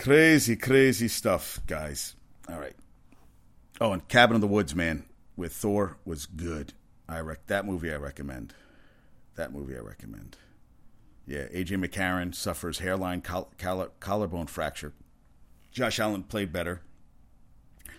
Crazy, 0.02 0.56
crazy 0.56 1.08
stuff, 1.08 1.60
guys. 1.68 2.16
All 2.50 2.60
right. 2.60 2.74
Oh, 3.80 3.92
and 3.94 4.08
Cabin 4.08 4.34
in 4.34 4.42
the 4.42 4.48
Woods, 4.48 4.74
man, 4.74 5.06
with 5.36 5.54
Thor 5.54 5.98
was 6.06 6.26
good. 6.26 6.74
I 7.08 7.20
rec- 7.20 7.46
that 7.46 7.68
movie 7.68 7.94
I 7.94 7.98
recommend. 7.98 8.56
That 9.36 9.54
movie 9.54 9.76
I 9.78 9.82
recommend. 9.82 10.38
Yeah, 11.28 11.44
AJ 11.54 11.86
McCarron 11.86 12.34
suffers 12.34 12.80
hairline 12.80 13.22
coll- 13.22 13.52
coll- 13.60 13.92
collarbone 14.00 14.48
fracture. 14.48 14.94
Josh 15.72 16.00
Allen 16.00 16.24
played 16.24 16.52
better. 16.52 16.82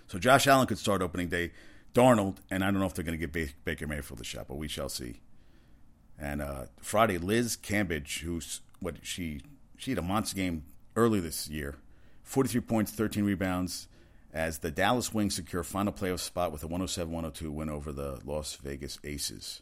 So 0.09 0.19
Josh 0.19 0.49
Allen 0.49 0.67
could 0.67 0.79
start 0.79 1.03
opening 1.03 1.29
day. 1.29 1.53
Darnold, 1.95 2.39
and 2.51 2.65
I 2.65 2.73
don't 2.73 2.81
know 2.81 2.87
if 2.87 2.95
they're 2.95 3.05
going 3.05 3.17
to 3.17 3.27
get 3.29 3.33
ba- 3.33 3.55
Baker 3.65 3.87
Mayfield 3.87 4.19
the 4.19 4.25
shot, 4.25 4.49
but 4.49 4.57
we 4.57 4.67
shall 4.67 4.89
see. 4.89 5.21
And 6.19 6.43
uh, 6.43 6.65
Friday, 6.81 7.19
Liz 7.19 7.57
Cambage, 7.57 8.23
who's 8.23 8.61
what 8.81 8.97
she 9.07 9.41
she 9.79 9.93
had 9.93 9.99
a 9.99 10.03
monster 10.03 10.35
game 10.35 10.65
early 10.97 11.21
this 11.21 11.49
year, 11.49 11.77
43 12.33 12.63
points, 12.63 12.91
13 12.93 13.25
rebounds, 13.25 13.89
as 14.33 14.61
the 14.61 14.71
Dallas 14.71 15.13
Wings 15.13 15.35
secure 15.35 15.63
final 15.63 15.93
playoff 15.93 16.21
spot 16.21 16.51
with 16.51 16.63
a 16.63 16.67
107 16.67 17.13
102 17.13 17.53
win 17.53 17.69
over 17.69 17.93
the 17.93 18.21
Las 18.25 18.57
Vegas 18.57 18.99
Aces. 19.05 19.61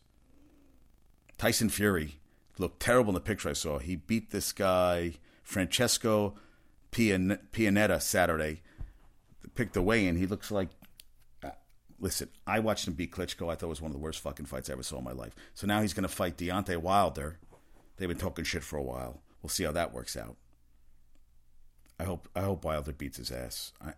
Tyson 1.37 1.69
Fury 1.69 2.21
looked 2.59 2.79
terrible 2.79 3.11
in 3.11 3.15
the 3.15 3.21
picture 3.21 3.49
I 3.49 3.55
saw. 3.55 3.81
He 3.81 3.97
beat 3.97 4.31
this 4.31 4.53
guy, 4.53 5.15
Francesco 5.43 6.35
Pianetta, 6.93 8.01
Saturday. 8.01 8.63
Picked 9.57 9.75
the 9.75 9.83
in. 9.91 10.15
He 10.15 10.29
looks 10.29 10.53
like. 10.53 10.69
Uh, 11.43 11.51
listen, 11.99 12.29
I 12.47 12.61
watched 12.61 12.87
him 12.87 12.95
beat 12.95 13.11
Klitschko. 13.11 13.51
I 13.51 13.57
thought 13.57 13.67
it 13.67 13.71
was 13.71 13.81
one 13.81 13.91
of 13.91 13.97
the 13.97 14.03
worst 14.03 14.21
fucking 14.21 14.47
fights 14.47 14.71
I 14.71 14.75
ever 14.75 14.85
saw 14.85 14.99
in 14.99 15.05
my 15.05 15.11
life. 15.11 15.35
So 15.55 15.67
now 15.67 15.81
he's 15.81 15.93
going 15.93 16.03
to 16.03 16.09
fight 16.09 16.37
Deontay 16.37 16.77
Wilder. 16.77 17.41
They've 17.97 18.09
been 18.09 18.17
talking 18.17 18.45
shit 18.45 18.63
for 18.63 18.77
a 18.77 18.83
while. 18.83 19.23
We'll 19.43 19.51
see 19.51 19.65
how 19.65 19.73
that 19.73 19.93
works 19.93 20.17
out. 20.17 20.37
I 22.01 22.05
hope 22.05 22.29
I 22.35 22.41
hope 22.41 22.65
Wilder 22.65 22.93
beats 22.93 23.19
his 23.19 23.31
ass. 23.31 23.75
I, 23.85 23.93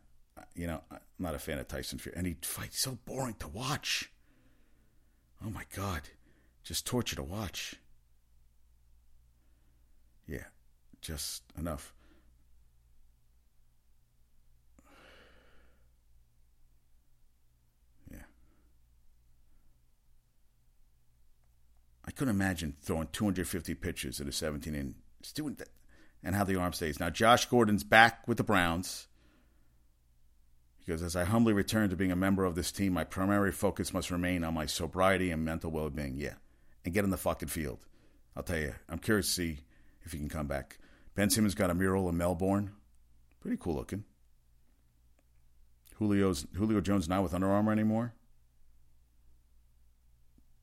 you 0.56 0.66
know, 0.66 0.80
I'm 0.90 0.98
not 1.20 1.36
a 1.36 1.38
fan 1.38 1.60
of 1.60 1.68
Tyson 1.68 2.00
Fury, 2.00 2.16
and 2.18 2.26
he 2.26 2.36
fights 2.42 2.80
so 2.80 2.98
boring 3.04 3.36
to 3.38 3.46
watch. 3.46 4.10
Oh 5.44 5.50
my 5.50 5.62
god, 5.76 6.02
just 6.64 6.84
torture 6.84 7.14
to 7.14 7.22
watch. 7.22 7.76
Yeah, 10.26 10.46
just 11.00 11.44
enough. 11.56 11.94
Yeah. 18.10 18.24
I 22.04 22.10
couldn't 22.10 22.34
imagine 22.34 22.74
throwing 22.82 23.06
250 23.12 23.74
pitches 23.74 24.20
at 24.20 24.26
a 24.26 24.32
17 24.32 24.74
and 24.74 24.94
doing 25.34 25.54
that 25.54 25.68
and 26.22 26.35
how 26.35 26.44
the 26.44 26.56
arm 26.56 26.72
stays. 26.72 27.00
Now, 27.00 27.11
Josh 27.11 27.46
Gordon's 27.46 27.85
back 27.85 28.26
with 28.26 28.37
the 28.37 28.44
Browns. 28.44 29.08
Because 30.78 31.02
as 31.02 31.14
I 31.14 31.24
humbly 31.24 31.52
return 31.52 31.90
to 31.90 31.96
being 31.96 32.11
a 32.11 32.16
member 32.16 32.44
of 32.44 32.54
this 32.54 32.72
team, 32.72 32.92
my 32.92 33.04
primary 33.04 33.52
focus 33.52 33.94
must 33.94 34.11
remain 34.11 34.42
on 34.42 34.54
my 34.54 34.66
sobriety 34.66 35.30
and 35.30 35.44
mental 35.44 35.70
well 35.70 35.90
being. 35.90 36.16
Yeah. 36.16 36.35
And 36.85 36.92
get 36.92 37.04
in 37.04 37.11
the 37.11 37.16
fucking 37.16 37.48
field. 37.48 37.87
I'll 38.37 38.42
tell 38.42 38.58
you, 38.58 38.74
I'm 38.88 38.98
curious 38.98 39.26
to 39.28 39.32
see 39.32 39.58
if 40.02 40.12
he 40.12 40.18
can 40.18 40.28
come 40.28 40.48
back. 40.48 40.78
Ben 41.14 41.30
Simmons 41.30 41.54
got 41.54 41.70
a 41.70 41.74
mural 41.74 42.08
in 42.08 42.16
Melbourne. 42.16 42.72
Pretty 43.40 43.56
cool 43.61 43.76
looking. 43.76 44.04
Julio's 45.98 46.46
Julio 46.56 46.80
Jones 46.80 47.08
not 47.08 47.22
with 47.22 47.35
Under 47.35 47.50
Armour 47.50 47.70
anymore. 47.70 48.14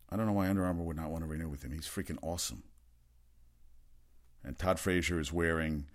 I 0.10 0.18
don't 0.18 0.26
know 0.26 0.34
why 0.34 0.50
Under 0.50 0.66
Armour 0.66 0.84
would 0.84 0.98
not 0.98 1.12
want 1.12 1.24
to 1.24 1.30
renew 1.30 1.48
with 1.48 1.64
him. 1.64 1.72
He's 1.72 1.88
freaking 1.88 2.18
awesome. 2.22 2.64
And 4.44 4.58
Todd 4.58 4.80
Frazier 4.80 5.20
is 5.20 5.34
wearing, 5.34 5.86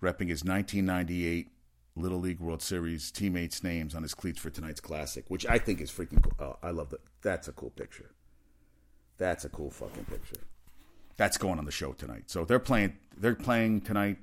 repping 0.00 0.28
his 0.28 0.44
1998 0.44 1.48
Little 1.94 2.20
League 2.20 2.40
World 2.40 2.62
Series 2.62 3.10
teammates' 3.10 3.62
names 3.62 3.94
on 3.94 4.02
his 4.02 4.14
cleats 4.14 4.40
for 4.40 4.50
tonight's 4.50 4.80
classic, 4.80 5.24
which 5.28 5.46
I 5.46 5.58
think 5.58 5.80
is 5.80 5.90
freaking 5.90 6.22
cool. 6.22 6.32
Oh, 6.38 6.56
I 6.62 6.70
love 6.70 6.90
that. 6.90 7.00
That's 7.20 7.48
a 7.48 7.52
cool 7.52 7.70
picture. 7.70 8.10
That's 9.18 9.44
a 9.44 9.48
cool 9.48 9.70
fucking 9.70 10.06
picture. 10.06 10.40
That's 11.16 11.36
going 11.36 11.58
on 11.58 11.66
the 11.66 11.70
show 11.72 11.92
tonight. 11.92 12.24
So 12.30 12.44
they're 12.44 12.58
playing. 12.58 12.94
They're 13.16 13.34
playing 13.34 13.82
tonight, 13.82 14.18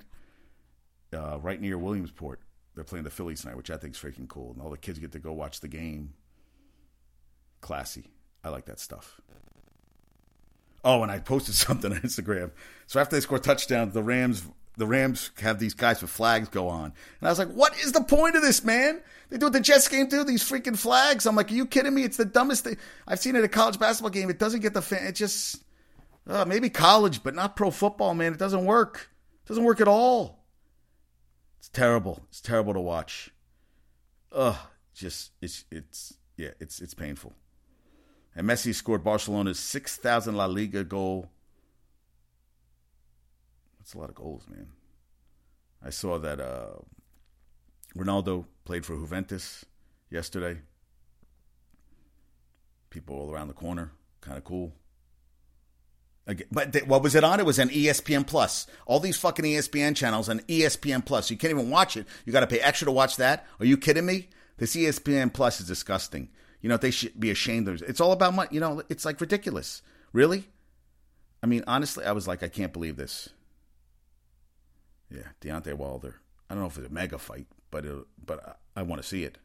uh, 1.12 1.38
right 1.40 1.60
near 1.60 1.78
Williamsport. 1.78 2.40
They're 2.74 2.84
playing 2.84 3.04
the 3.04 3.10
Phillies 3.10 3.42
tonight, 3.42 3.56
which 3.56 3.70
I 3.70 3.76
think 3.76 3.94
is 3.94 4.00
freaking 4.00 4.28
cool, 4.28 4.52
and 4.52 4.60
all 4.60 4.70
the 4.70 4.78
kids 4.78 4.98
get 4.98 5.12
to 5.12 5.18
go 5.20 5.32
watch 5.32 5.60
the 5.60 5.68
game. 5.68 6.14
Classy. 7.60 8.10
I 8.42 8.48
like 8.48 8.64
that 8.64 8.80
stuff. 8.80 9.20
Oh, 10.84 11.02
and 11.02 11.10
I 11.10 11.18
posted 11.18 11.54
something 11.56 11.92
on 11.92 11.98
Instagram. 12.00 12.50
So 12.86 13.00
after 13.00 13.16
they 13.16 13.20
score 13.20 13.38
touchdowns, 13.38 13.94
the 13.94 14.02
Rams 14.02 14.44
the 14.76 14.86
Rams 14.86 15.30
have 15.40 15.58
these 15.58 15.74
guys 15.74 16.00
with 16.00 16.10
flags 16.10 16.48
go 16.48 16.68
on. 16.68 16.84
And 17.20 17.28
I 17.28 17.28
was 17.28 17.38
like, 17.38 17.50
what 17.50 17.78
is 17.80 17.92
the 17.92 18.02
point 18.02 18.34
of 18.34 18.42
this, 18.42 18.64
man? 18.64 19.02
They 19.28 19.36
do 19.36 19.46
what 19.46 19.52
the 19.52 19.60
Jets 19.60 19.88
game 19.88 20.08
do, 20.08 20.24
these 20.24 20.42
freaking 20.42 20.76
flags. 20.76 21.26
I'm 21.26 21.36
like, 21.36 21.50
are 21.50 21.54
you 21.54 21.66
kidding 21.66 21.94
me? 21.94 22.02
It's 22.02 22.16
the 22.16 22.24
dumbest 22.24 22.64
thing. 22.64 22.78
I've 23.06 23.18
seen 23.18 23.36
it 23.36 23.40
at 23.40 23.44
a 23.44 23.48
college 23.48 23.78
basketball 23.78 24.10
game. 24.10 24.30
It 24.30 24.38
doesn't 24.38 24.60
get 24.60 24.72
the 24.72 24.80
fan. 24.80 25.06
It 25.06 25.16
just, 25.16 25.62
uh, 26.26 26.46
maybe 26.46 26.70
college, 26.70 27.22
but 27.22 27.34
not 27.34 27.56
pro 27.56 27.70
football, 27.70 28.14
man. 28.14 28.32
It 28.32 28.38
doesn't 28.38 28.64
work. 28.64 29.10
It 29.44 29.48
doesn't 29.48 29.64
work 29.64 29.82
at 29.82 29.88
all. 29.88 30.44
It's 31.58 31.68
terrible. 31.68 32.24
It's 32.30 32.40
terrible 32.40 32.72
to 32.72 32.80
watch. 32.80 33.30
Ugh, 34.32 34.56
just, 34.94 35.32
it's, 35.42 35.64
it's, 35.70 36.14
yeah, 36.38 36.50
it's, 36.58 36.80
it's 36.80 36.94
painful. 36.94 37.34
And 38.34 38.48
Messi 38.48 38.74
scored 38.74 39.02
Barcelona's 39.02 39.58
6,000 39.58 40.36
La 40.36 40.46
Liga 40.46 40.84
goal 40.84 41.30
that's 43.90 43.96
a 43.96 43.98
lot 43.98 44.08
of 44.08 44.14
goals, 44.14 44.44
man. 44.48 44.68
I 45.84 45.90
saw 45.90 46.16
that 46.18 46.38
uh, 46.38 46.76
Ronaldo 47.96 48.44
played 48.64 48.86
for 48.86 48.94
Juventus 48.94 49.64
yesterday. 50.10 50.60
People 52.90 53.16
all 53.16 53.32
around 53.32 53.48
the 53.48 53.54
corner, 53.54 53.90
kind 54.20 54.38
of 54.38 54.44
cool. 54.44 54.74
But 56.52 56.72
th- 56.72 56.84
what 56.84 57.02
was 57.02 57.16
it 57.16 57.24
on? 57.24 57.40
It 57.40 57.46
was 57.46 57.58
on 57.58 57.70
ESPN 57.70 58.24
Plus. 58.24 58.68
All 58.86 59.00
these 59.00 59.16
fucking 59.16 59.44
ESPN 59.44 59.96
channels 59.96 60.28
on 60.28 60.38
ESPN 60.40 61.04
Plus. 61.04 61.28
You 61.28 61.36
can't 61.36 61.50
even 61.50 61.70
watch 61.70 61.96
it. 61.96 62.06
You 62.24 62.32
got 62.32 62.40
to 62.40 62.46
pay 62.46 62.60
extra 62.60 62.84
to 62.84 62.92
watch 62.92 63.16
that. 63.16 63.44
Are 63.58 63.66
you 63.66 63.76
kidding 63.76 64.06
me? 64.06 64.28
This 64.58 64.76
ESPN 64.76 65.32
Plus 65.32 65.60
is 65.60 65.66
disgusting. 65.66 66.28
You 66.60 66.68
know 66.68 66.76
they 66.76 66.90
should 66.90 67.18
be 67.18 67.30
ashamed 67.30 67.68
of. 67.68 67.82
It's 67.82 68.00
all 68.00 68.12
about 68.12 68.34
money. 68.34 68.50
You 68.52 68.60
know 68.60 68.82
it's 68.88 69.04
like 69.04 69.20
ridiculous. 69.20 69.82
Really? 70.12 70.48
I 71.42 71.46
mean, 71.46 71.64
honestly, 71.66 72.04
I 72.04 72.12
was 72.12 72.28
like, 72.28 72.42
I 72.42 72.48
can't 72.48 72.72
believe 72.72 72.96
this. 72.96 73.30
Yeah, 75.10 75.28
Deontay 75.40 75.74
Wilder. 75.74 76.20
I 76.48 76.54
don't 76.54 76.62
know 76.62 76.68
if 76.68 76.76
it's 76.76 76.86
a 76.86 76.92
mega 76.92 77.18
fight, 77.18 77.46
but 77.70 77.86
it, 77.86 78.04
but 78.24 78.60
I, 78.76 78.80
I 78.80 78.82
want 78.82 79.00
to 79.00 79.08
see 79.08 79.24
it. 79.24 79.38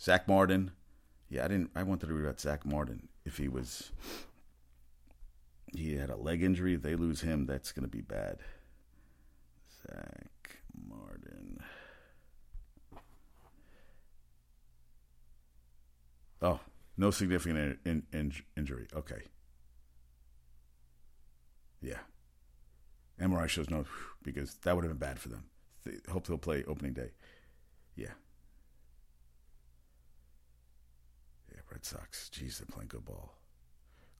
Zack 0.00 0.26
Martin. 0.26 0.70
Yeah, 1.28 1.44
I 1.44 1.48
didn't. 1.48 1.70
I 1.74 1.82
wanted 1.82 2.06
to 2.06 2.14
read 2.14 2.24
about 2.24 2.40
Zack 2.40 2.64
Martin. 2.64 3.08
If 3.24 3.36
he 3.36 3.48
was, 3.48 3.92
he 5.74 5.96
had 5.96 6.08
a 6.08 6.16
leg 6.16 6.42
injury. 6.42 6.74
If 6.74 6.82
they 6.82 6.96
lose 6.96 7.20
him, 7.20 7.44
that's 7.46 7.72
going 7.72 7.84
to 7.84 7.90
be 7.90 8.00
bad. 8.00 8.38
Zack 9.86 10.60
Martin. 10.88 11.62
Oh, 16.40 16.60
no 16.98 17.10
significant 17.10 17.78
in, 17.84 18.02
in, 18.12 18.32
injury. 18.56 18.88
Okay. 18.94 19.22
Yeah. 21.80 22.00
MRI 23.20 23.48
shows 23.48 23.70
no, 23.70 23.84
because 24.22 24.54
that 24.64 24.74
would 24.74 24.84
have 24.84 24.90
been 24.90 25.08
bad 25.08 25.18
for 25.18 25.28
them. 25.28 25.44
They 25.84 25.92
hope 26.10 26.26
they'll 26.26 26.38
play 26.38 26.64
opening 26.66 26.92
day. 26.92 27.12
Yeah. 27.96 28.12
Yeah, 31.52 31.60
Red 31.70 31.84
Sox. 31.84 32.30
Jeez, 32.34 32.58
they're 32.58 32.66
playing 32.66 32.88
good 32.88 33.04
ball. 33.04 33.34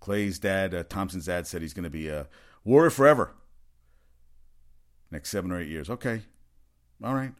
Klay's 0.00 0.38
dad, 0.38 0.72
uh, 0.72 0.84
Thompson's 0.84 1.26
dad, 1.26 1.46
said 1.46 1.62
he's 1.62 1.74
going 1.74 1.84
to 1.84 1.90
be 1.90 2.08
a 2.08 2.28
warrior 2.64 2.90
forever. 2.90 3.34
Next 5.10 5.30
seven 5.30 5.50
or 5.50 5.60
eight 5.60 5.68
years. 5.68 5.90
Okay. 5.90 6.22
All 7.02 7.14
right. 7.14 7.32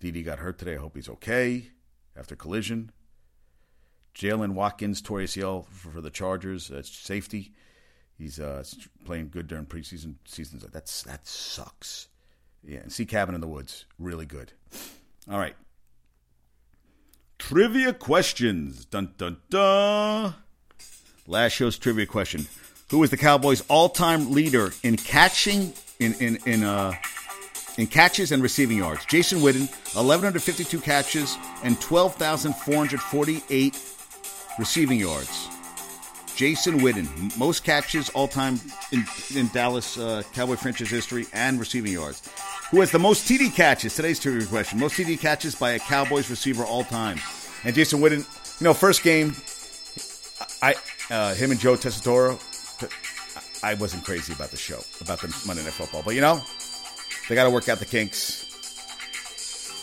Didi 0.00 0.22
got 0.22 0.38
hurt 0.38 0.58
today. 0.58 0.74
I 0.76 0.78
hope 0.78 0.96
he's 0.96 1.08
okay 1.08 1.70
after 2.16 2.36
collision. 2.36 2.92
Jaylen 4.14 4.52
Watkins 4.52 5.00
tore 5.00 5.20
ACL 5.20 5.66
for, 5.68 6.00
the 6.00 6.10
Chargers. 6.10 6.70
Safety. 6.84 7.52
He's 8.18 8.40
uh, 8.40 8.64
playing 9.04 9.28
good 9.30 9.46
during 9.46 9.66
preseason 9.66 10.16
seasons. 10.24 10.64
That's 10.72 11.02
that 11.04 11.26
sucks. 11.26 12.08
Yeah, 12.64 12.80
and 12.80 12.92
see 12.92 13.06
Cabin 13.06 13.36
in 13.36 13.40
the 13.40 13.46
Woods, 13.46 13.84
really 13.98 14.26
good. 14.26 14.52
All 15.30 15.38
right. 15.38 15.54
Trivia 17.38 17.92
questions. 17.92 18.84
Dun 18.84 19.14
dun 19.16 19.36
dun. 19.48 20.34
Last 21.28 21.52
show's 21.52 21.78
trivia 21.78 22.06
question: 22.06 22.48
Who 22.90 23.04
is 23.04 23.10
the 23.10 23.16
Cowboys' 23.16 23.62
all-time 23.68 24.32
leader 24.32 24.72
in 24.82 24.96
catching 24.96 25.72
in 26.00 26.14
in 26.14 26.38
in 26.44 26.64
uh 26.64 26.92
in 27.76 27.86
catches 27.86 28.32
and 28.32 28.42
receiving 28.42 28.78
yards? 28.78 29.04
Jason 29.04 29.38
Witten, 29.38 29.68
1152 29.94 30.80
catches 30.80 31.36
and 31.62 31.80
12,448 31.80 33.74
receiving 34.58 34.98
yards. 34.98 35.48
Jason 36.36 36.78
Witten, 36.80 37.36
most 37.36 37.64
catches 37.64 38.10
all 38.10 38.28
time 38.28 38.60
in, 38.92 39.04
in 39.34 39.48
Dallas 39.48 39.98
uh, 39.98 40.22
Cowboy 40.32 40.54
franchise 40.54 40.88
history 40.88 41.26
and 41.32 41.58
receiving 41.58 41.92
yards. 41.92 42.22
Who 42.70 42.80
has 42.80 42.92
the 42.92 42.98
most 42.98 43.28
TD 43.28 43.54
catches? 43.54 43.96
Today's 43.96 44.20
trivia 44.20 44.46
question. 44.46 44.78
Most 44.78 44.96
TD 44.96 45.18
catches 45.18 45.54
by 45.54 45.70
a 45.70 45.78
Cowboys 45.78 46.30
receiver 46.30 46.64
all 46.64 46.84
time. 46.84 47.18
And 47.64 47.74
Jason 47.74 48.00
Witten, 48.00 48.18
you 48.60 48.64
know, 48.64 48.74
first 48.74 49.02
game, 49.02 49.34
I 50.62 50.74
uh, 51.10 51.34
him 51.34 51.50
and 51.50 51.58
Joe 51.58 51.74
Tessitore, 51.74 52.38
I 53.64 53.74
wasn't 53.74 54.04
crazy 54.04 54.32
about 54.32 54.50
the 54.50 54.56
show, 54.56 54.80
about 55.00 55.20
the 55.20 55.34
Monday 55.46 55.64
Night 55.64 55.72
Football. 55.72 56.02
But 56.04 56.14
you 56.14 56.20
know, 56.20 56.40
they 57.28 57.34
got 57.34 57.44
to 57.44 57.50
work 57.50 57.68
out 57.68 57.78
the 57.78 57.84
kinks. 57.84 58.44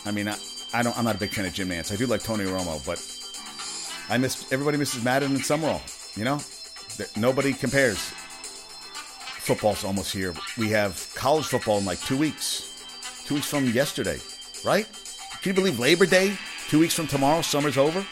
I 0.05 0.11
mean, 0.11 0.27
I, 0.27 0.37
I, 0.73 0.83
don't. 0.83 0.97
I'm 0.97 1.05
not 1.05 1.15
a 1.15 1.19
big 1.19 1.31
fan 1.31 1.45
of 1.45 1.53
Jim 1.53 1.69
Nantz. 1.69 1.91
I 1.91 1.95
do 1.95 2.05
like 2.05 2.23
Tony 2.23 2.45
Romo, 2.45 2.85
but 2.85 2.99
I 4.09 4.17
miss 4.17 4.51
everybody 4.51 4.77
misses 4.77 5.03
Madden 5.03 5.31
and 5.31 5.43
Summerall. 5.43 5.81
You 6.15 6.25
know, 6.25 6.39
nobody 7.17 7.53
compares. 7.53 7.97
Football's 7.97 9.83
almost 9.83 10.11
here. 10.11 10.33
We 10.57 10.69
have 10.69 11.11
college 11.15 11.45
football 11.45 11.77
in 11.77 11.85
like 11.85 11.99
two 12.01 12.17
weeks. 12.17 12.71
Two 13.25 13.35
weeks 13.35 13.47
from 13.47 13.65
yesterday, 13.65 14.19
right? 14.63 14.87
Can 15.41 15.51
you 15.51 15.53
believe 15.53 15.79
Labor 15.79 16.05
Day? 16.05 16.37
Two 16.67 16.79
weeks 16.79 16.93
from 16.93 17.07
tomorrow, 17.07 17.41
summer's 17.41 17.77
over. 17.77 18.05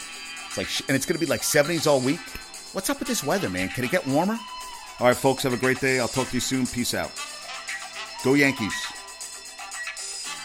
It's 0.46 0.56
like, 0.56 0.68
and 0.88 0.96
it's 0.96 1.06
going 1.06 1.18
to 1.18 1.24
be 1.24 1.26
like 1.26 1.40
70s 1.42 1.86
all 1.88 2.00
week. 2.00 2.20
What's 2.72 2.90
up 2.90 2.98
with 2.98 3.08
this 3.08 3.24
weather, 3.24 3.48
man? 3.48 3.68
Can 3.68 3.84
it 3.84 3.90
get 3.90 4.06
warmer? 4.06 4.38
All 5.00 5.08
right, 5.08 5.16
folks, 5.16 5.42
have 5.42 5.52
a 5.52 5.56
great 5.56 5.80
day. 5.80 5.98
I'll 5.98 6.08
talk 6.08 6.28
to 6.28 6.34
you 6.34 6.40
soon. 6.40 6.66
Peace 6.66 6.94
out. 6.94 7.10
Go 8.22 8.34
Yankees. 8.34 8.74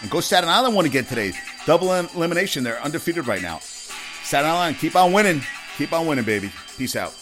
And 0.02 0.10
go 0.10 0.20
Staten 0.22 0.50
Island 0.50 0.76
won 0.76 0.86
again 0.86 1.06
today. 1.06 1.34
Double 1.66 1.94
elimination. 1.94 2.64
They're 2.64 2.82
undefeated 2.82 3.28
right 3.28 3.42
now. 3.42 3.60
Staten 4.30 4.48
Island, 4.48 4.78
keep 4.78 4.96
on 4.96 5.12
winning. 5.12 5.42
Keep 5.76 5.92
on 5.92 6.06
winning, 6.06 6.24
baby. 6.24 6.52
Peace 6.78 6.96
out. 6.96 7.16